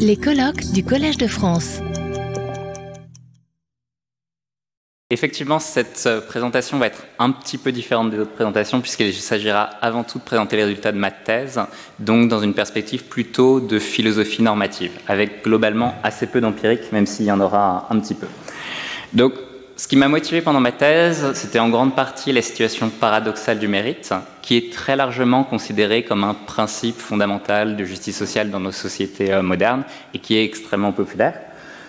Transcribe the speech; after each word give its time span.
Les 0.00 0.16
colloques 0.16 0.72
du 0.72 0.82
Collège 0.84 1.18
de 1.18 1.28
France. 1.28 1.78
Effectivement, 5.10 5.60
cette 5.60 6.02
euh, 6.06 6.20
présentation 6.20 6.78
va 6.78 6.88
être 6.88 7.04
un 7.20 7.30
petit 7.30 7.56
peu 7.56 7.70
différente 7.70 8.10
des 8.10 8.18
autres 8.18 8.32
présentations 8.32 8.80
puisqu'il 8.80 9.14
s'agira 9.14 9.62
avant 9.80 10.02
tout 10.02 10.18
de 10.18 10.24
présenter 10.24 10.56
les 10.56 10.64
résultats 10.64 10.90
de 10.90 10.98
ma 10.98 11.12
thèse, 11.12 11.60
donc 12.00 12.28
dans 12.28 12.40
une 12.40 12.54
perspective 12.54 13.04
plutôt 13.04 13.60
de 13.60 13.78
philosophie 13.78 14.42
normative, 14.42 14.90
avec 15.06 15.44
globalement 15.44 15.94
assez 16.02 16.26
peu 16.26 16.40
d'empirique, 16.40 16.90
même 16.90 17.06
s'il 17.06 17.26
y 17.26 17.30
en 17.30 17.38
aura 17.38 17.86
un, 17.88 18.00
petit 18.00 18.14
peu. 18.14 18.26
Donc, 19.12 19.34
ce 19.78 19.88
qui 19.88 19.96
m'a 19.96 20.08
motivé 20.08 20.40
pendant 20.40 20.60
ma 20.60 20.72
thèse, 20.72 21.32
c'était 21.34 21.58
en 21.58 21.68
grande 21.68 21.94
partie 21.94 22.32
la 22.32 22.40
situation 22.40 22.88
paradoxale 22.88 23.58
du 23.58 23.68
mérite, 23.68 24.14
qui 24.40 24.56
est 24.56 24.72
très 24.72 24.96
largement 24.96 25.44
considérée 25.44 26.02
comme 26.02 26.24
un 26.24 26.32
principe 26.32 26.98
fondamental 26.98 27.76
de 27.76 27.84
justice 27.84 28.16
sociale 28.16 28.50
dans 28.50 28.60
nos 28.60 28.72
sociétés 28.72 29.34
euh, 29.34 29.42
modernes 29.42 29.84
et 30.14 30.18
qui 30.18 30.36
est 30.36 30.44
extrêmement 30.44 30.92
populaire, 30.92 31.38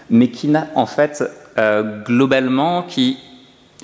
mais 0.10 0.28
qui 0.28 0.50
n'a 0.50 0.68
en 0.76 0.86
fait 0.86 1.24
euh, 1.58 2.04
globalement 2.04 2.84
qui 2.84 3.20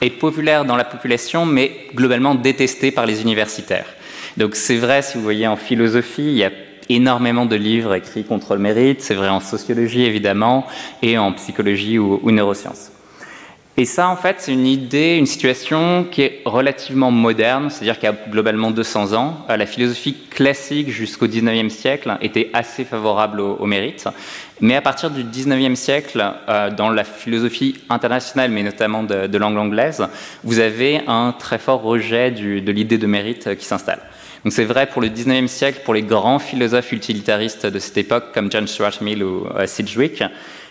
est 0.01 0.09
populaire 0.09 0.65
dans 0.65 0.75
la 0.75 0.83
population, 0.83 1.45
mais 1.45 1.71
globalement 1.95 2.35
détesté 2.35 2.91
par 2.91 3.05
les 3.05 3.21
universitaires. 3.21 3.87
Donc 4.35 4.55
c'est 4.55 4.77
vrai, 4.77 5.01
si 5.01 5.17
vous 5.17 5.23
voyez 5.23 5.47
en 5.47 5.55
philosophie, 5.55 6.23
il 6.23 6.37
y 6.37 6.43
a 6.43 6.51
énormément 6.89 7.45
de 7.45 7.55
livres 7.55 7.95
écrits 7.95 8.25
contre 8.25 8.55
le 8.55 8.59
mérite, 8.59 9.01
c'est 9.01 9.13
vrai 9.13 9.29
en 9.29 9.39
sociologie 9.39 10.03
évidemment, 10.03 10.67
et 11.01 11.17
en 11.17 11.31
psychologie 11.31 11.97
ou, 11.99 12.19
ou 12.21 12.31
neurosciences. 12.31 12.92
Et 13.75 13.85
ça, 13.85 14.07
en 14.07 14.15
fait, 14.15 14.35
c'est 14.37 14.53
une 14.53 14.67
idée, 14.67 15.15
une 15.17 15.25
situation 15.25 16.05
qui 16.09 16.21
est 16.21 16.41
relativement 16.45 17.09
moderne, 17.09 17.71
c'est-à-dire 17.71 17.97
qu'il 17.97 18.07
y 18.07 18.11
a 18.11 18.15
globalement 18.29 18.69
200 18.69 19.13
ans. 19.13 19.45
Euh, 19.49 19.57
la 19.57 19.65
philosophie 19.65 20.15
classique 20.29 20.89
jusqu'au 20.89 21.25
19e 21.25 21.69
siècle 21.69 22.15
était 22.21 22.51
assez 22.53 22.85
favorable 22.85 23.41
au, 23.41 23.65
mérite. 23.65 24.07
Mais 24.61 24.75
à 24.75 24.81
partir 24.81 25.09
du 25.09 25.23
19e 25.23 25.73
siècle, 25.73 26.23
euh, 26.49 26.69
dans 26.69 26.91
la 26.91 27.03
philosophie 27.03 27.75
internationale, 27.89 28.51
mais 28.51 28.61
notamment 28.61 29.01
de, 29.01 29.37
langue 29.39 29.57
anglaise, 29.57 30.05
vous 30.43 30.59
avez 30.59 31.01
un 31.07 31.33
très 31.37 31.57
fort 31.57 31.81
rejet 31.81 32.29
de 32.29 32.71
l'idée 32.71 32.99
de 32.99 33.07
mérite 33.07 33.55
qui 33.55 33.65
s'installe. 33.65 34.01
Donc 34.43 34.51
c'est 34.51 34.65
vrai 34.65 34.87
pour 34.87 35.01
le 35.01 35.07
19e 35.07 35.47
siècle, 35.47 35.81
pour 35.85 35.93
les 35.93 36.01
grands 36.01 36.39
philosophes 36.39 36.91
utilitaristes 36.91 37.65
de 37.65 37.79
cette 37.79 37.97
époque, 37.97 38.25
comme 38.33 38.51
John 38.51 38.67
Stuart 38.67 39.01
Mill 39.01 39.23
ou 39.23 39.47
euh, 39.55 39.65
Sidgwick, 39.67 40.21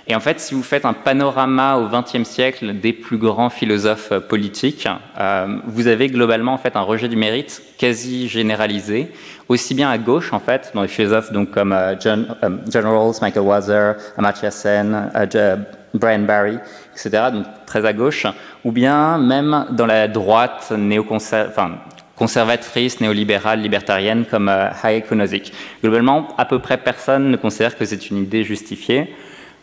et 0.09 0.17
en 0.17 0.21
fait, 0.21 0.41
si 0.41 0.55
vous 0.55 0.63
faites 0.63 0.85
un 0.85 0.95
panorama 0.95 1.77
au 1.77 1.89
XXe 1.89 2.29
siècle 2.29 2.75
des 2.81 2.93
plus 2.93 3.19
grands 3.19 3.51
philosophes 3.51 4.11
euh, 4.11 4.21
politiques, 4.21 4.89
euh, 5.19 5.59
vous 5.67 5.87
avez 5.87 6.09
globalement 6.09 6.55
en 6.55 6.59
fait 6.59 6.77
un 6.77 6.81
rejet 6.81 7.09
du 7.09 7.17
mérite 7.17 7.63
quasi 7.79 8.29
généralisé, 8.29 9.13
aussi 9.49 9.75
bien 9.75 9.91
à 9.91 9.99
gauche 9.99 10.33
en 10.33 10.41
fait, 10.41 10.73
dans 10.75 10.83
les 10.83 10.89
philosophes 10.89 11.33
donc 11.33 11.53
comme 11.53 11.73
euh, 11.73 11.95
John, 12.01 12.27
Rawls, 12.75 13.15
Michael 13.23 13.45
Weiser, 13.45 13.93
Amartya 14.19 14.51
Sen, 14.51 15.11
Brian 15.95 16.21
Barry, 16.21 16.59
etc. 16.93 17.25
Donc 17.33 17.47
très 17.67 17.85
à 17.85 17.93
gauche, 17.93 18.27
ou 18.65 18.73
bien 18.73 19.19
même 19.19 19.67
dans 19.71 19.87
la 19.87 20.09
droite 20.09 20.73
conservatrice, 22.17 23.01
néolibérale, 23.01 23.61
libertarienne 23.61 24.25
comme 24.29 24.49
Hayek 24.49 25.07
ou. 25.11 25.53
Globalement, 25.83 26.29
à 26.39 26.45
peu 26.45 26.59
près 26.59 26.77
personne 26.77 27.31
ne 27.31 27.37
considère 27.37 27.77
que 27.77 27.85
c'est 27.85 28.11
une 28.11 28.19
idée 28.19 28.43
justifiée. 28.43 29.15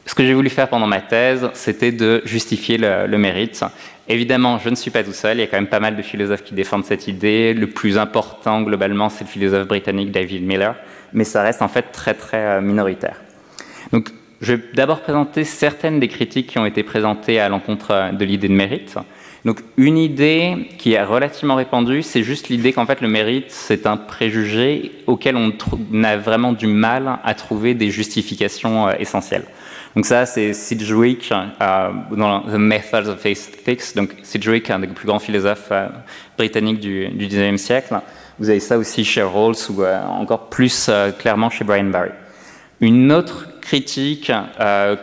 Ce 0.10 0.16
que 0.16 0.26
j'ai 0.26 0.34
voulu 0.34 0.50
faire 0.50 0.68
pendant 0.70 0.88
ma 0.88 1.02
thèse, 1.02 1.52
c'était 1.54 1.92
de 1.92 2.24
justifier 2.26 2.80
le, 2.80 3.16
mérite. 3.20 3.64
Évidemment, 4.08 4.58
je 4.58 4.70
ne 4.70 4.74
suis 4.74 4.90
pas 4.90 5.04
tout 5.04 5.14
seul, 5.14 5.38
il 5.38 5.42
y 5.42 5.44
a 5.44 5.46
quand 5.46 5.58
même 5.58 5.68
pas 5.68 5.80
mal 5.80 5.96
de 5.96 6.02
philosophes 6.02 6.44
qui 6.44 6.56
défendent 6.56 6.84
cette 6.84 7.08
idée. 7.08 7.54
Le 7.54 7.68
plus 7.68 7.96
important, 7.96 8.64
globalement, 8.64 9.10
c'est 9.10 9.24
le 9.24 9.30
philosophe 9.30 9.68
britannique 9.68 10.12
David 10.12 10.42
Miller, 10.42 10.74
mais 11.14 11.26
ça 11.26 11.44
reste 11.44 11.62
en 11.62 11.68
fait 11.68 11.92
très 11.92 12.16
très 12.16 12.44
euh, 12.44 12.60
minoritaire. 12.60 13.18
Donc, 13.92 14.10
je 14.42 14.54
vais 14.54 14.64
d'abord 14.74 15.02
présenter 15.02 15.44
certaines 15.44 16.00
des 16.00 16.08
critiques 16.08 16.48
qui 16.48 16.58
ont 16.58 16.66
été 16.66 16.82
présentées 16.82 17.40
à 17.40 17.48
l'encontre 17.48 17.92
euh, 17.92 18.12
de 18.12 18.26
l'idée 18.26 18.48
de 18.48 18.54
mérite. 18.54 18.98
Donc, 19.46 19.62
une 19.78 20.00
idée 20.00 20.70
qui 20.80 20.94
est 20.94 21.04
relativement 21.04 21.54
répandue, 21.54 22.02
c'est 22.02 22.24
juste 22.24 22.50
l'idée 22.50 22.74
qu'en 22.74 22.88
fait 22.88 23.02
le 23.02 23.10
mérite, 23.10 23.52
c'est 23.52 23.86
un 23.86 23.96
préjugé 23.96 24.92
auquel 25.06 25.36
on 25.38 25.54
a 26.04 26.18
vraiment 26.18 26.54
du 26.54 26.66
mal 26.66 27.20
à 27.24 27.36
trouver 27.36 27.76
des 27.76 27.92
justifications 27.92 28.88
euh, 28.88 28.94
essentielles. 28.98 29.46
Donc 29.96 30.06
ça, 30.06 30.26
c'est 30.26 30.54
Sidgwick 30.54 31.32
euh, 31.32 31.90
dans 32.12 32.42
The 32.42 32.58
Methods 32.58 33.10
of 33.10 33.26
Ethics. 33.26 33.96
Donc 33.96 34.16
Sidgwick, 34.24 34.70
un 34.70 34.80
des 34.80 34.88
plus 34.88 35.08
grands 35.08 35.20
philosophes 35.20 35.70
euh, 35.72 35.88
britanniques 36.38 36.80
du, 36.80 37.08
du 37.10 37.28
19e 37.28 37.58
siècle. 37.58 38.00
Vous 38.38 38.50
avez 38.50 38.60
ça 38.60 38.78
aussi 38.78 39.04
chez 39.04 39.24
Rawls 39.24 39.56
ou 39.70 39.82
euh, 39.82 40.02
encore 40.04 40.50
plus 40.50 40.90
clairement 41.18 41.50
chez 41.50 41.64
Brian 41.64 41.86
Barry. 41.86 42.12
Une 42.82 43.12
autre 43.12 43.48
critique 43.60 44.32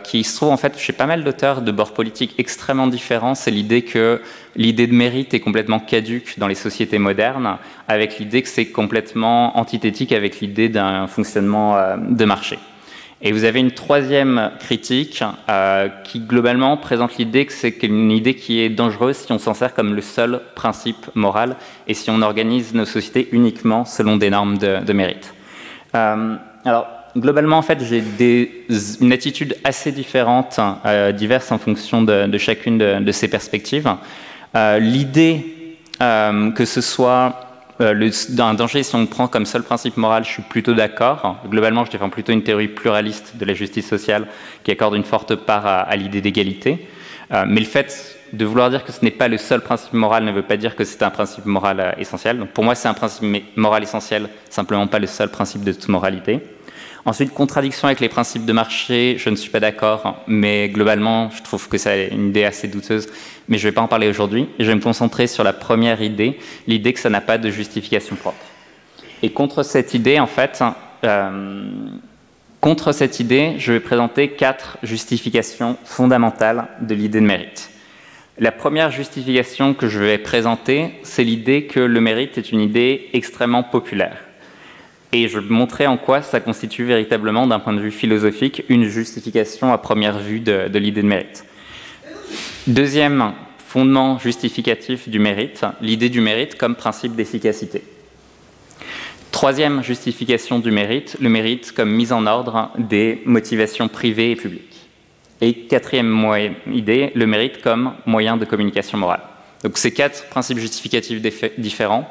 qui 0.03 0.25
se 0.25 0.37
trouve 0.37 0.49
en 0.49 0.57
fait 0.57 0.79
chez 0.79 0.95
pas 0.95 1.05
mal 1.05 1.23
d'auteurs 1.23 1.61
de 1.61 1.71
bords 1.71 1.93
politiques 1.93 2.35
extrêmement 2.39 2.87
différents, 2.87 3.35
c'est 3.35 3.51
l'idée 3.51 3.83
que 3.83 4.23
l'idée 4.57 4.87
de 4.87 4.95
mérite 4.95 5.35
est 5.35 5.41
complètement 5.41 5.79
caduque 5.79 6.39
dans 6.39 6.49
les 6.49 6.55
sociétés 6.55 6.99
modernes, 6.99 7.59
avec 7.87 8.19
l'idée 8.19 8.41
que 8.41 8.49
c'est 8.49 8.71
complètement 8.71 9.59
antithétique 9.59 10.11
avec 10.11 10.41
l'idée 10.41 10.71
d'un 10.71 11.07
fonctionnement 11.07 11.77
de 11.99 12.25
marché. 12.25 12.59
Et 13.23 13.33
vous 13.33 13.45
avez 13.45 13.61
une 13.61 13.71
troisième 13.71 14.51
critique 14.61 15.25
euh, 15.49 15.89
qui 16.05 16.21
globalement 16.21 16.77
présente 16.77 17.17
l'idée 17.17 17.47
que 17.47 17.53
c'est 17.53 17.83
une 17.83 18.11
idée 18.11 18.35
qui 18.35 18.61
est 18.61 18.69
dangereuse 18.69 19.17
si 19.17 19.33
on 19.33 19.39
s'en 19.39 19.55
sert 19.55 19.73
comme 19.73 19.95
le 19.95 20.03
seul 20.03 20.43
principe 20.55 21.07
moral 21.15 21.57
et 21.89 21.95
si 21.95 22.11
on 22.11 22.21
organise 22.21 22.75
nos 22.75 22.85
sociétés 22.85 23.29
uniquement 23.33 23.87
selon 23.87 24.19
des 24.19 24.29
normes 24.29 24.59
de, 24.59 24.93
mérite. 24.93 25.33
Euh, 25.95 26.37
alors 26.67 26.89
globalement 27.17 27.57
en 27.57 27.63
fait 27.63 27.83
j'ai 27.83 28.05
une 29.01 29.13
attitude 29.13 29.57
assez 29.65 29.93
différente, 29.93 30.61
euh, 30.85 31.13
diverse 31.13 31.51
en 31.53 31.59
fonction 31.59 32.03
de, 32.03 32.37
chacune 32.37 32.77
de, 32.77 33.13
ces 33.13 33.29
perspectives. 33.29 33.89
l'idée 34.79 35.55
que 35.99 36.65
ce 36.67 36.81
soit 36.83 37.46
euh, 37.81 37.93
le, 37.93 38.11
un 38.41 38.55
danger, 38.55 38.83
si 38.83 38.95
on 38.95 39.01
le 39.01 39.07
prend 39.07 39.29
comme 39.29 39.45
seul 39.45 39.63
principe 39.63 39.97
moral, 39.97 40.25
je 40.25 40.31
suis 40.31 40.43
plutôt 40.43 40.73
d'accord. 40.73 41.37
Globalement, 41.49 41.85
je 41.85 41.91
défends 41.91 42.09
plutôt 42.09 42.33
une 42.33 42.43
théorie 42.43 42.69
pluraliste 42.69 43.37
de 43.37 43.45
la 43.45 43.55
justice 43.55 43.87
sociale 43.87 44.27
qui 44.65 44.71
accorde 44.71 44.95
une 44.95 45.05
forte 45.05 45.35
part 45.35 45.67
à, 45.67 45.95
l'idée 45.97 46.21
d'égalité. 46.21 46.89
Euh, 47.33 47.45
mais 47.47 47.61
le 47.61 47.67
fait 47.67 48.19
de 48.33 48.45
vouloir 48.45 48.71
dire 48.71 48.85
que 48.85 48.93
ce 48.93 49.05
n'est 49.05 49.11
pas 49.11 49.29
le 49.29 49.37
seul 49.37 49.61
principe 49.61 49.93
moral 49.93 50.25
ne 50.25 50.33
veut 50.33 50.43
pas 50.43 50.57
dire 50.57 50.75
que 50.75 50.85
c'est 50.85 51.03
un 51.03 51.11
principe 51.11 51.45
moral 51.45 51.81
euh, 51.81 51.93
essentiel. 51.99 52.39
Donc 52.39 52.51
pour 52.51 52.65
moi, 52.65 52.75
c'est 52.75 52.89
un 52.89 52.95
principe 52.95 53.45
moral 53.57 53.83
essentiel, 53.83 54.29
simplement 54.49 54.87
pas 54.87 54.99
le 54.99 55.07
seul 55.07 55.29
principe 55.29 55.63
de 55.63 55.73
toute 55.73 55.89
moralité. 55.89 56.41
Ensuite, 57.07 57.33
contradiction 57.33 57.87
avec 57.87 58.01
les 58.01 58.09
principes 58.09 58.45
de 58.45 58.53
marché, 58.53 59.15
je 59.17 59.31
ne 59.31 59.37
suis 59.37 59.49
pas 59.49 59.61
d'accord, 59.61 60.25
mais 60.27 60.69
globalement, 60.69 61.31
je 61.31 61.41
trouve 61.41 61.69
que 61.69 61.79
c'est 61.79 62.09
une 62.09 62.31
idée 62.31 62.43
assez 62.43 62.67
douteuse, 62.67 63.07
mais 63.47 63.59
je 63.59 63.65
ne 63.65 63.71
vais 63.71 63.75
pas 63.77 63.81
en 63.81 63.87
parler 63.87 64.09
aujourd'hui. 64.09 64.49
Je 64.59 64.65
vais 64.65 64.75
me 64.75 64.81
concentrer 64.81 65.29
sur 65.29 65.45
la 65.45 65.53
première 65.53 66.03
idée, 66.03 66.37
l'idée 66.67 66.93
que 66.93 66.99
ça 66.99 67.09
n'a 67.09 67.21
pas 67.21 67.39
de 67.39 67.49
justification 67.49 68.17
propre. 68.17 68.45
Et 69.23 69.31
contre 69.31 69.63
cette 69.63 69.95
idée, 69.95 70.19
en 70.19 70.27
fait, 70.27 70.65
euh, 71.05 71.71
contre 72.61 72.91
cette 72.91 73.21
idée, 73.21 73.55
je 73.59 73.73
vais 73.73 73.81
présenter 73.81 74.31
quatre 74.31 74.77
justifications 74.83 75.77
fondamentales 75.85 76.67
de 76.81 76.97
l'idée 76.97 77.21
de 77.21 77.27
mérite. 77.27 77.71
La 78.41 78.51
première 78.51 78.91
justification 78.91 79.75
que 79.75 79.87
je 79.87 80.01
vais 80.01 80.19
présenter, 80.19 80.95
c'est 81.05 81.23
l'idée 81.23 81.67
que 81.67 81.79
le 81.79 82.01
mérite 82.01 82.37
est 82.37 82.51
une 82.51 82.61
idée 82.61 83.11
extrêmement 83.13 83.63
populaire. 83.63 84.26
Et 85.19 85.29
je 85.29 85.39
montrer 85.39 85.87
en 85.87 85.97
quoi 85.97 86.21
ça 86.21 86.41
constitue 86.41 86.85
véritablement, 86.85 87.47
d'un 87.47 87.59
point 87.59 87.73
de 87.73 87.81
vue 87.81 87.91
philosophique, 87.91 88.65
une 88.69 88.85
justification 88.85 89.73
à 89.73 89.79
première 89.79 90.19
vue 90.19 90.41
de, 90.41 90.69
l'idée 90.75 91.01
de 91.01 91.07
mérite. 91.07 91.47
Deuxième 92.67 93.33
fondement 93.67 94.19
justificatif 94.19 95.09
du 95.09 95.19
mérite, 95.19 95.65
l'idée 95.81 96.11
du 96.11 96.21
mérite 96.21 96.59
comme 96.59 96.75
principe 96.75 97.17
d'efficacité. 97.17 97.83
Troisième 99.31 99.83
justification 99.83 100.59
du 100.59 100.71
mérite, 100.71 101.17
le 101.19 101.31
mérite 101.31 101.73
comme 101.73 101.93
mise 101.93 102.13
en 102.13 102.27
ordre 102.27 102.69
des 102.77 103.23
motivations 103.25 103.89
privées 103.89 104.33
et 104.33 104.37
publiques. 104.37 104.87
Et 105.41 105.55
quatrième 105.55 106.27
idée, 106.71 107.11
le 107.15 107.27
mérite 107.27 107.63
comme 107.63 107.95
moyen 108.05 108.37
de 108.37 108.45
communication 108.45 108.99
morale. 108.99 109.23
Donc 109.65 109.79
ces 109.79 109.95
quatre 109.95 110.29
principes 110.29 110.59
justificatifs 110.59 111.23
différents 111.57 112.07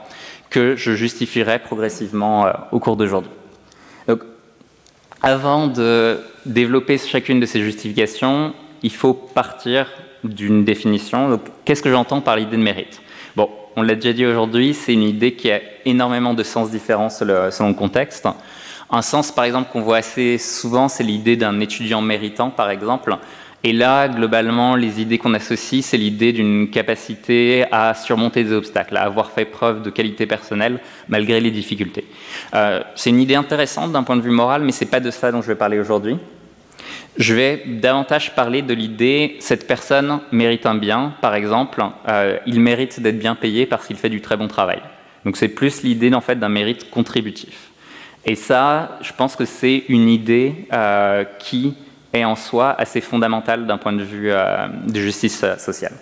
que 0.49 0.75
je 0.75 0.93
justifierai 0.93 1.59
progressivement 1.59 2.45
euh, 2.45 2.51
au 2.71 2.79
cours 2.79 2.95
d'aujourd'hui. 2.95 3.31
Donc, 4.07 4.21
avant 5.21 5.67
de 5.67 6.19
développer 6.45 6.97
chacune 6.97 7.39
de 7.39 7.45
ces 7.45 7.61
justifications, 7.61 8.53
il 8.83 8.91
faut 8.91 9.13
partir 9.13 9.87
d'une 10.23 10.63
définition. 10.63 11.39
Qu'est-ce 11.63 11.81
que 11.81 11.89
j'entends 11.89 12.21
par 12.21 12.35
l'idée 12.35 12.57
de 12.57 12.61
mérite? 12.61 13.01
Bon, 13.35 13.49
on 13.75 13.81
l'a 13.81 13.95
déjà 13.95 14.13
dit 14.13 14.25
aujourd'hui, 14.25 14.73
c'est 14.73 14.93
une 14.93 15.03
idée 15.03 15.33
qui 15.33 15.51
a 15.51 15.59
énormément 15.85 16.33
de 16.33 16.43
sens 16.43 16.71
différents 16.71 17.09
selon 17.09 17.69
le 17.69 17.73
contexte. 17.73 18.27
Un 18.91 19.01
sens, 19.01 19.31
par 19.31 19.45
exemple, 19.45 19.71
qu'on 19.71 19.81
voit 19.81 19.97
assez 19.97 20.37
souvent, 20.37 20.87
c'est 20.87 21.03
l'idée 21.03 21.35
d'un 21.35 21.59
étudiant 21.59 22.01
méritant, 22.01 22.49
par 22.49 22.69
exemple. 22.69 23.17
Et 23.65 23.73
là, 23.73 24.07
globalement, 24.07 24.75
les 24.75 25.01
idées 25.01 25.17
qu'on 25.17 25.33
associe, 25.33 25.83
c'est 25.83 25.97
l'idée 25.97 26.31
d'une 26.33 26.69
capacité 26.69 27.65
à 27.71 27.95
surmonter 27.95 28.43
des 28.43 28.53
obstacles, 28.53 28.95
à 28.95 29.01
avoir 29.01 29.31
fait 29.31 29.45
preuve 29.45 29.81
de 29.81 29.89
qualité 29.89 30.27
personnelle 30.27 30.79
malgré 31.09 31.41
les 31.41 31.49
difficultés. 31.49 32.05
Euh, 32.53 32.81
c'est 32.93 33.09
une 33.09 33.19
idée 33.19 33.33
intéressante 33.33 33.91
d'un 33.91 34.03
point 34.03 34.17
de 34.17 34.21
vue 34.21 34.29
moral, 34.29 34.61
mais 34.61 34.71
c'est 34.71 34.85
pas 34.85 34.99
de 34.99 35.09
ça 35.09 35.31
dont 35.31 35.41
je 35.41 35.47
vais 35.47 35.55
parler 35.55 35.79
aujourd'hui. 35.79 36.17
Je 37.17 37.33
vais 37.33 37.63
davantage 37.65 38.35
parler 38.35 38.61
de 38.61 38.75
l'idée 38.75 39.37
cette 39.39 39.65
personne 39.65 40.19
mérite 40.31 40.67
un 40.67 40.75
bien, 40.75 41.15
par 41.19 41.33
exemple, 41.33 41.83
euh, 42.07 42.37
il 42.45 42.59
mérite 42.59 42.99
d'être 42.99 43.17
bien 43.17 43.33
payé 43.33 43.65
parce 43.65 43.87
qu'il 43.87 43.95
fait 43.95 44.09
du 44.09 44.21
très 44.21 44.37
bon 44.37 44.47
travail. 44.47 44.81
Donc 45.25 45.37
c'est 45.37 45.47
plus 45.47 45.81
l'idée 45.81 46.13
en 46.13 46.21
fait 46.21 46.35
d'un 46.35 46.49
mérite 46.49 46.91
contributif. 46.91 47.71
Et 48.25 48.35
ça, 48.35 48.99
je 49.01 49.11
pense 49.11 49.35
que 49.35 49.45
c'est 49.45 49.85
une 49.89 50.07
idée 50.07 50.67
euh, 50.71 51.23
qui 51.39 51.73
est 52.15 52.25
en 52.25 52.35
soi 52.35 52.71
assez 52.71 53.01
fondamentale 53.01 53.67
d'un 53.67 53.77
point 53.77 53.93
de 53.93 54.03
vue 54.03 54.31
euh, 54.31 54.67
de 54.87 54.99
justice 54.99 55.41
euh, 55.43 55.57
sociale. 55.57 55.93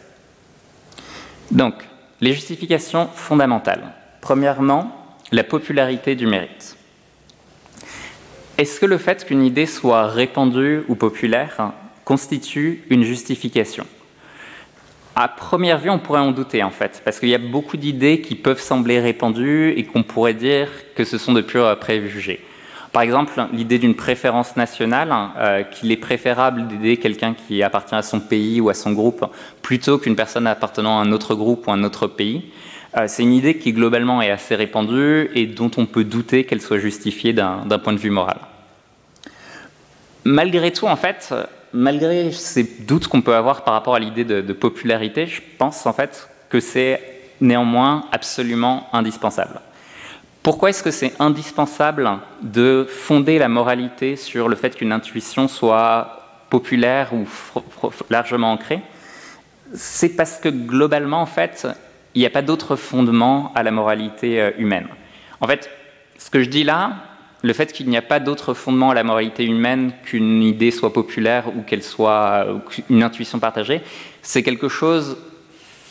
Donc, 1.51 1.75
les 2.21 2.33
justifications 2.33 3.07
fondamentales. 3.13 3.83
Premièrement, 4.21 5.18
la 5.31 5.44
popularité 5.44 6.15
du 6.15 6.27
mérite. 6.27 6.77
Est-ce 8.57 8.80
que 8.80 8.86
le 8.86 8.98
fait 8.98 9.25
qu'une 9.25 9.44
idée 9.44 9.65
soit 9.65 10.07
répandue 10.07 10.83
ou 10.88 10.95
populaire 10.95 11.71
constitue 12.06 12.83
une 12.89 13.04
justification? 13.04 13.86
À 15.16 15.27
première 15.27 15.80
vue, 15.80 15.89
on 15.89 16.00
pourrait 16.00 16.21
en 16.21 16.31
douter 16.31 16.63
en 16.63 16.71
fait, 16.71 17.01
parce 17.06 17.19
qu'il 17.19 17.30
y 17.30 17.36
a 17.36 17.39
beaucoup 17.39 17.77
d'idées 17.77 18.21
qui 18.21 18.36
peuvent 18.36 18.62
sembler 18.62 19.00
répandues 19.00 19.74
et 19.75 19.83
qu'on 19.83 20.04
pourrait 20.04 20.33
dire 20.33 20.69
que 20.95 21.04
ce 21.04 21.18
sont 21.18 21.33
de 21.33 21.42
purs 21.42 21.77
préjugés. 21.80 22.44
Par 22.94 23.01
exemple, 23.01 23.34
l'idée 23.51 23.80
d'une 23.80 23.95
préférence 23.95 24.56
nationale, 24.56 25.12
euh, 25.38 25.63
qu'il 25.63 25.92
est 25.92 25.98
préférable 25.98 26.68
d'aider 26.68 26.98
quelqu'un 26.98 27.34
qui 27.34 27.63
appartient 27.63 27.95
à 27.95 28.04
son 28.04 28.19
pays 28.19 28.62
ou 28.62 28.69
à 28.69 28.75
son 28.75 28.92
groupe 28.92 29.25
plutôt 29.63 29.98
qu'une 29.98 30.16
personne 30.16 30.45
appartenant 30.45 31.00
à 31.00 31.01
un 31.01 31.12
autre 31.12 31.34
groupe 31.34 31.66
ou 31.66 31.72
à 31.72 31.74
un 31.74 31.84
autre 31.84 32.06
pays. 32.06 32.51
Euh, 32.95 33.06
c'est 33.07 33.24
une 33.24 33.34
idée 33.34 33.57
qui 33.57 33.74
globalement 33.74 34.22
est 34.22 34.30
assez 34.30 34.54
répandue 34.54 35.31
et 35.34 35.48
dont 35.48 35.72
on 35.78 35.88
peut 35.88 36.04
douter 36.04 36.44
qu'elle 36.44 36.62
soit 36.62 36.78
justifiée 36.78 37.34
d'un 37.34 37.80
point 37.84 37.94
de 37.94 37.98
vue 37.98 38.12
moral. 38.12 38.38
Malgré 40.24 40.72
tout, 40.72 40.86
en 40.86 40.95
fait, 40.95 41.34
malgré 41.74 42.31
ces 42.31 42.63
doutes 42.81 43.07
qu'on 43.07 43.24
peut 43.24 43.34
avoir 43.34 43.63
par 43.63 43.74
rapport 43.74 43.95
à 43.95 44.00
l'idée 44.00 44.24
de, 44.24 44.42
de 44.42 44.54
popularité, 44.54 45.25
je 45.25 45.42
pense 45.57 45.88
en 45.88 45.94
fait 45.94 46.30
que 46.48 46.60
c'est 46.60 47.01
néanmoins 47.42 48.06
absolument 48.12 48.88
indispensable. 48.94 49.60
Pourquoi 50.44 50.72
est-ce 50.72 50.84
que 50.84 50.92
c'est 50.92 51.13
indispensable 51.19 52.19
de 52.42 52.86
fonder 52.90 53.40
la 53.40 53.48
moralité 53.48 54.18
sur 54.18 54.50
le 54.50 54.57
fait 54.57 54.75
qu'une 54.75 54.92
intuition 54.92 55.48
soit 55.48 56.45
populaire 56.50 57.13
ou 57.13 57.25
largement 58.10 58.51
ancrée? 58.51 58.81
C'est 59.74 60.18
parce 60.18 60.40
que 60.40 60.50
globalement, 60.50 61.22
en 61.22 61.25
fait, 61.25 61.66
il 62.13 62.19
n'y 62.19 62.25
a 62.25 62.30
pas 62.30 62.42
d'autre 62.42 62.75
fondement 62.75 63.54
à 63.56 63.63
la 63.63 63.72
moralité 63.72 64.42
euh, 64.42 64.51
humaine. 64.57 64.88
En 65.40 65.48
fait, 65.48 65.69
ce 66.18 66.30
que 66.30 66.44
je 66.44 66.50
dis 66.50 66.66
là, 66.66 66.98
le 67.42 67.54
fait 67.54 67.72
qu'il 67.72 67.88
n'y 67.88 67.98
a 67.98 68.01
pas 68.01 68.19
d'autre 68.19 68.54
fondement 68.54 68.92
à 68.92 68.94
la 68.94 69.04
moralité 69.04 69.45
humaine 69.45 69.94
qu'une 70.04 70.44
idée 70.44 70.72
soit 70.72 70.92
populaire 70.92 71.45
ou 71.56 71.62
qu'elle 71.62 71.84
soit 71.84 72.45
euh, 72.48 72.60
une 72.90 73.01
intuition 73.01 73.40
partagée, 73.40 73.81
c'est 74.22 74.44
quelque 74.44 74.68
chose 74.68 75.18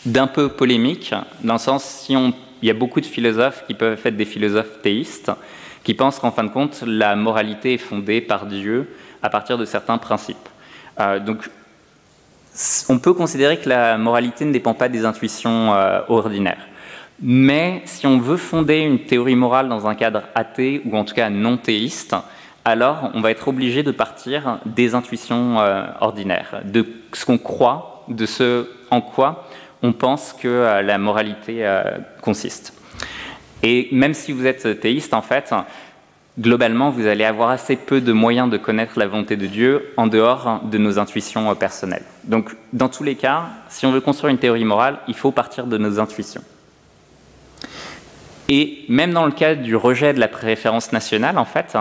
d'un 0.05 0.27
peu 0.27 0.51
polémique, 0.51 1.15
dans 1.43 1.55
le 1.55 1.59
sens 1.59 1.85
si 1.85 2.17
on 2.17 2.35
il 2.63 2.69
y 2.69 2.71
a 2.71 2.75
beaucoup 2.75 3.01
de 3.01 3.07
philosophes 3.07 3.65
qui 3.67 3.75
peuvent 3.75 4.01
être 4.05 4.17
des 4.17 4.25
philosophes 4.25 4.81
théistes, 4.83 5.33
qui 5.85 5.95
pensent 5.95 6.19
qu'en 6.19 6.31
fin 6.31 6.45
de 6.45 6.51
compte, 6.51 6.85
la 6.87 7.17
moralité 7.17 7.75
est 7.75 7.79
fondée 7.79 8.21
par 8.21 8.47
Dieu 8.47 8.89
à 9.23 9.31
partir 9.31 9.59
de 9.59 9.65
certains 9.65 9.99
principes. 9.99 10.49
Euh, 11.01 11.19
donc, 11.19 11.49
on 12.89 12.99
peut 12.99 13.15
considérer 13.15 13.59
que 13.59 13.69
la 13.69 13.99
moralité 13.99 14.45
ne 14.45 14.53
dépend 14.53 14.75
pas 14.75 14.89
des 14.89 15.05
intuitions 15.05 15.75
euh, 15.75 16.01
ordinaires. 16.09 16.69
Mais 17.21 17.83
si 17.85 18.07
on 18.07 18.19
veut 18.19 18.37
fonder 18.37 18.79
une 18.79 19.01
théorie 19.01 19.37
morale 19.37 19.69
dans 19.69 19.87
un 19.87 19.95
cadre 19.95 20.23
athée 20.35 20.83
ou 20.85 20.97
en 20.97 21.05
tout 21.05 21.15
cas 21.15 21.31
non 21.31 21.57
théiste, 21.57 22.17
alors 22.65 23.11
on 23.15 23.21
va 23.21 23.31
être 23.31 23.49
obligé 23.49 23.83
de 23.83 23.91
partir 23.91 24.59
des 24.67 24.95
intuitions 24.95 25.61
euh, 25.61 25.85
ordinaires, 26.01 26.63
de 26.65 26.87
ce 27.13 27.25
qu'on 27.25 27.39
croit, 27.39 28.05
de 28.09 28.27
ce 28.27 28.69
en 28.91 29.01
quoi 29.01 29.49
on 29.83 29.93
pense 29.93 30.33
que 30.33 30.49
euh, 30.49 30.83
la 30.83 30.99
moralité 30.99 31.67
euh, 31.67 31.83
consiste. 32.21 32.75
Et 33.63 33.89
même 33.93 34.15
si 34.15 34.33
vous 34.33 34.47
êtes 34.47 34.81
théiste, 34.81 35.15
en 35.15 35.23
fait, 35.23 35.55
globalement, 36.39 36.91
vous 36.91 37.07
allez 37.07 37.25
avoir 37.25 37.51
assez 37.51 37.77
peu 37.77 38.01
de 38.01 38.13
moyens 38.13 38.51
de 38.51 38.57
connaître 38.57 38.99
la 38.99 39.07
volonté 39.07 39.37
de 39.37 39.47
Dieu 39.47 39.93
en 39.97 40.07
dehors 40.07 40.61
de 40.65 40.79
nos 40.79 40.99
intuitions 40.99 41.51
euh, 41.51 41.55
personnelles. 41.55 42.05
Donc, 42.25 42.57
dans 42.73 42.89
tous 42.89 43.05
les 43.05 43.17
cas, 43.17 43.45
si 43.69 43.87
on 43.87 43.93
veut 43.93 44.01
construire 44.01 44.31
une 44.31 44.39
théorie 44.39 44.65
morale, 44.65 44.99
il 45.09 45.15
faut 45.15 45.33
partir 45.33 45.67
de 45.67 45.79
nos 45.79 45.99
intuitions. 46.01 46.43
Et 48.49 48.85
même 48.89 49.13
dans 49.13 49.27
le 49.27 49.33
cas 49.33 49.55
du 49.55 49.77
rejet 49.77 50.13
de 50.13 50.21
la 50.21 50.29
préférence 50.29 50.93
nationale, 50.93 51.39
en 51.39 51.45
fait, 51.45 51.77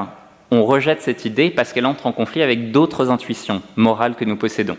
on 0.52 0.64
rejette 0.64 1.02
cette 1.02 1.26
idée 1.26 1.50
parce 1.50 1.74
qu'elle 1.74 1.86
entre 1.86 2.06
en 2.08 2.12
conflit 2.12 2.42
avec 2.44 2.72
d'autres 2.72 3.10
intuitions 3.10 3.62
morales 3.76 4.16
que 4.16 4.26
nous 4.26 4.36
possédons. 4.36 4.78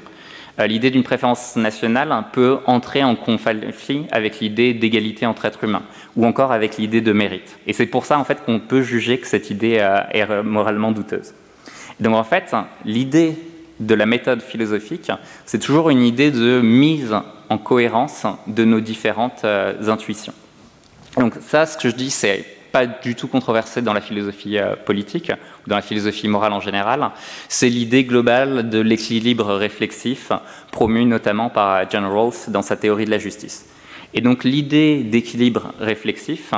Euh, 0.59 0.67
l'idée 0.67 0.91
d'une 0.91 1.03
préférence 1.03 1.57
nationale 1.57 2.13
peut 2.33 2.59
entrer 2.67 3.03
en 3.03 3.17
conflit 3.17 4.07
avec 4.11 4.41
l'idée 4.41 4.75
d'égalité 4.75 5.25
entre 5.27 5.47
êtres 5.47 5.65
humains, 5.65 5.83
ou 6.17 6.27
encore 6.27 6.53
avec 6.53 6.77
l'idée 6.77 7.01
de 7.01 7.13
mérite. 7.13 7.59
Et 7.67 7.73
c'est 7.73 7.87
pour 7.87 8.05
ça 8.05 8.19
en 8.19 8.25
fait 8.25 8.45
qu'on 8.45 8.61
peut 8.61 8.83
juger 8.83 9.19
que 9.19 9.27
cette 9.27 9.51
idée 9.51 9.79
euh, 9.81 10.01
est 10.11 10.43
moralement 10.43 10.93
douteuse. 10.93 11.35
Donc 12.01 12.15
en 12.15 12.25
fait, 12.25 12.55
l'idée 12.85 13.37
de 13.81 13.95
la 13.95 14.07
méthode 14.07 14.43
philosophique, 14.43 15.11
c'est 15.45 15.59
toujours 15.59 15.91
une 15.91 16.03
idée 16.03 16.31
de 16.31 16.61
mise 16.61 17.15
en 17.49 17.59
cohérence 17.59 18.27
de 18.47 18.65
nos 18.65 18.81
différentes 18.81 19.45
euh, 19.45 19.89
intuitions. 19.89 20.35
Donc 21.17 21.35
ça, 21.41 21.67
ce 21.67 21.77
que 21.77 21.89
je 21.91 21.95
dis, 21.95 22.11
c'est 22.11 22.45
pas 22.73 22.87
du 22.87 23.15
tout 23.15 23.29
controversé 23.29 23.83
dans 23.83 23.93
la 23.93 24.01
philosophie 24.01 24.59
euh, 24.59 24.75
politique 24.75 25.31
ou 25.65 25.69
dans 25.69 25.77
la 25.77 25.83
philosophie 25.83 26.27
morale 26.27 26.53
en 26.53 26.61
général. 26.61 27.11
C'est 27.49 27.69
l'idée 27.69 28.05
globale 28.05 28.69
de 28.69 28.81
l'équilibre 28.81 29.55
réflexif, 29.55 30.33
promue 30.71 31.05
notamment 31.05 31.51
par 31.51 31.89
John 31.91 32.07
Rawls 32.07 32.49
dans 32.49 32.63
sa 32.63 32.77
théorie 32.77 33.05
de 33.05 33.11
la 33.11 33.19
justice. 33.19 33.67
Et 34.15 34.21
donc 34.21 34.45
l'idée 34.45 35.03
d'équilibre 35.05 35.73
réflexif, 35.79 36.53